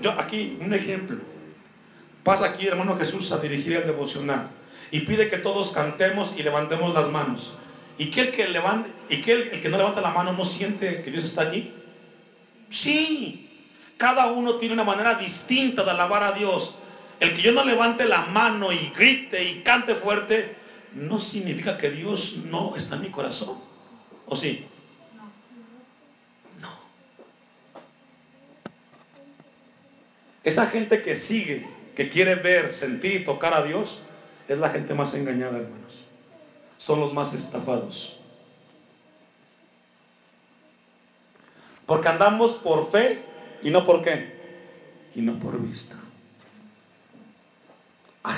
yo 0.00 0.12
aquí 0.12 0.56
un 0.60 0.72
ejemplo? 0.72 1.16
Pasa 2.22 2.46
aquí 2.46 2.68
hermano 2.68 2.96
Jesús 2.96 3.32
a 3.32 3.38
dirigir 3.38 3.72
el 3.72 3.86
devocional 3.86 4.50
y 4.92 5.00
pide 5.00 5.28
que 5.30 5.38
todos 5.38 5.70
cantemos 5.70 6.32
y 6.36 6.44
levantemos 6.44 6.94
las 6.94 7.10
manos. 7.10 7.52
¿Y 7.98 8.10
que 8.10 8.20
el 8.20 8.30
que, 8.30 8.46
levante, 8.48 8.90
y 9.08 9.22
que 9.22 9.32
el, 9.32 9.62
que 9.62 9.68
no 9.68 9.78
levanta 9.78 10.00
la 10.00 10.10
mano 10.10 10.32
no 10.32 10.44
siente 10.44 11.02
que 11.02 11.10
Dios 11.10 11.24
está 11.24 11.42
allí? 11.42 11.72
Sí. 12.70 13.42
Cada 13.96 14.26
uno 14.26 14.56
tiene 14.56 14.74
una 14.74 14.84
manera 14.84 15.14
distinta 15.14 15.82
de 15.82 15.90
alabar 15.90 16.22
a 16.22 16.32
Dios. 16.32 16.74
El 17.18 17.34
que 17.34 17.42
yo 17.42 17.52
no 17.52 17.64
levante 17.64 18.04
la 18.04 18.26
mano 18.26 18.70
y 18.70 18.92
grite 18.94 19.42
y 19.42 19.62
cante 19.62 19.94
fuerte, 19.94 20.54
no 20.96 21.18
significa 21.18 21.76
que 21.76 21.90
Dios 21.90 22.36
no 22.44 22.74
está 22.74 22.96
en 22.96 23.02
mi 23.02 23.10
corazón. 23.10 23.58
¿O 24.26 24.34
sí? 24.34 24.66
No. 26.60 26.70
Esa 30.42 30.66
gente 30.66 31.02
que 31.02 31.14
sigue, 31.14 31.68
que 31.94 32.08
quiere 32.08 32.34
ver, 32.36 32.72
sentir 32.72 33.20
y 33.20 33.24
tocar 33.24 33.52
a 33.52 33.62
Dios, 33.62 34.00
es 34.48 34.58
la 34.58 34.70
gente 34.70 34.94
más 34.94 35.12
engañada, 35.12 35.58
hermanos. 35.58 36.04
Son 36.78 36.98
los 36.98 37.12
más 37.12 37.34
estafados. 37.34 38.16
Porque 41.84 42.08
andamos 42.08 42.54
por 42.54 42.90
fe 42.90 43.22
y 43.62 43.70
no 43.70 43.84
por 43.84 44.02
qué. 44.02 44.34
Y 45.14 45.20
no 45.20 45.38
por 45.38 45.60
vista. 45.60 45.94
A 48.22 48.32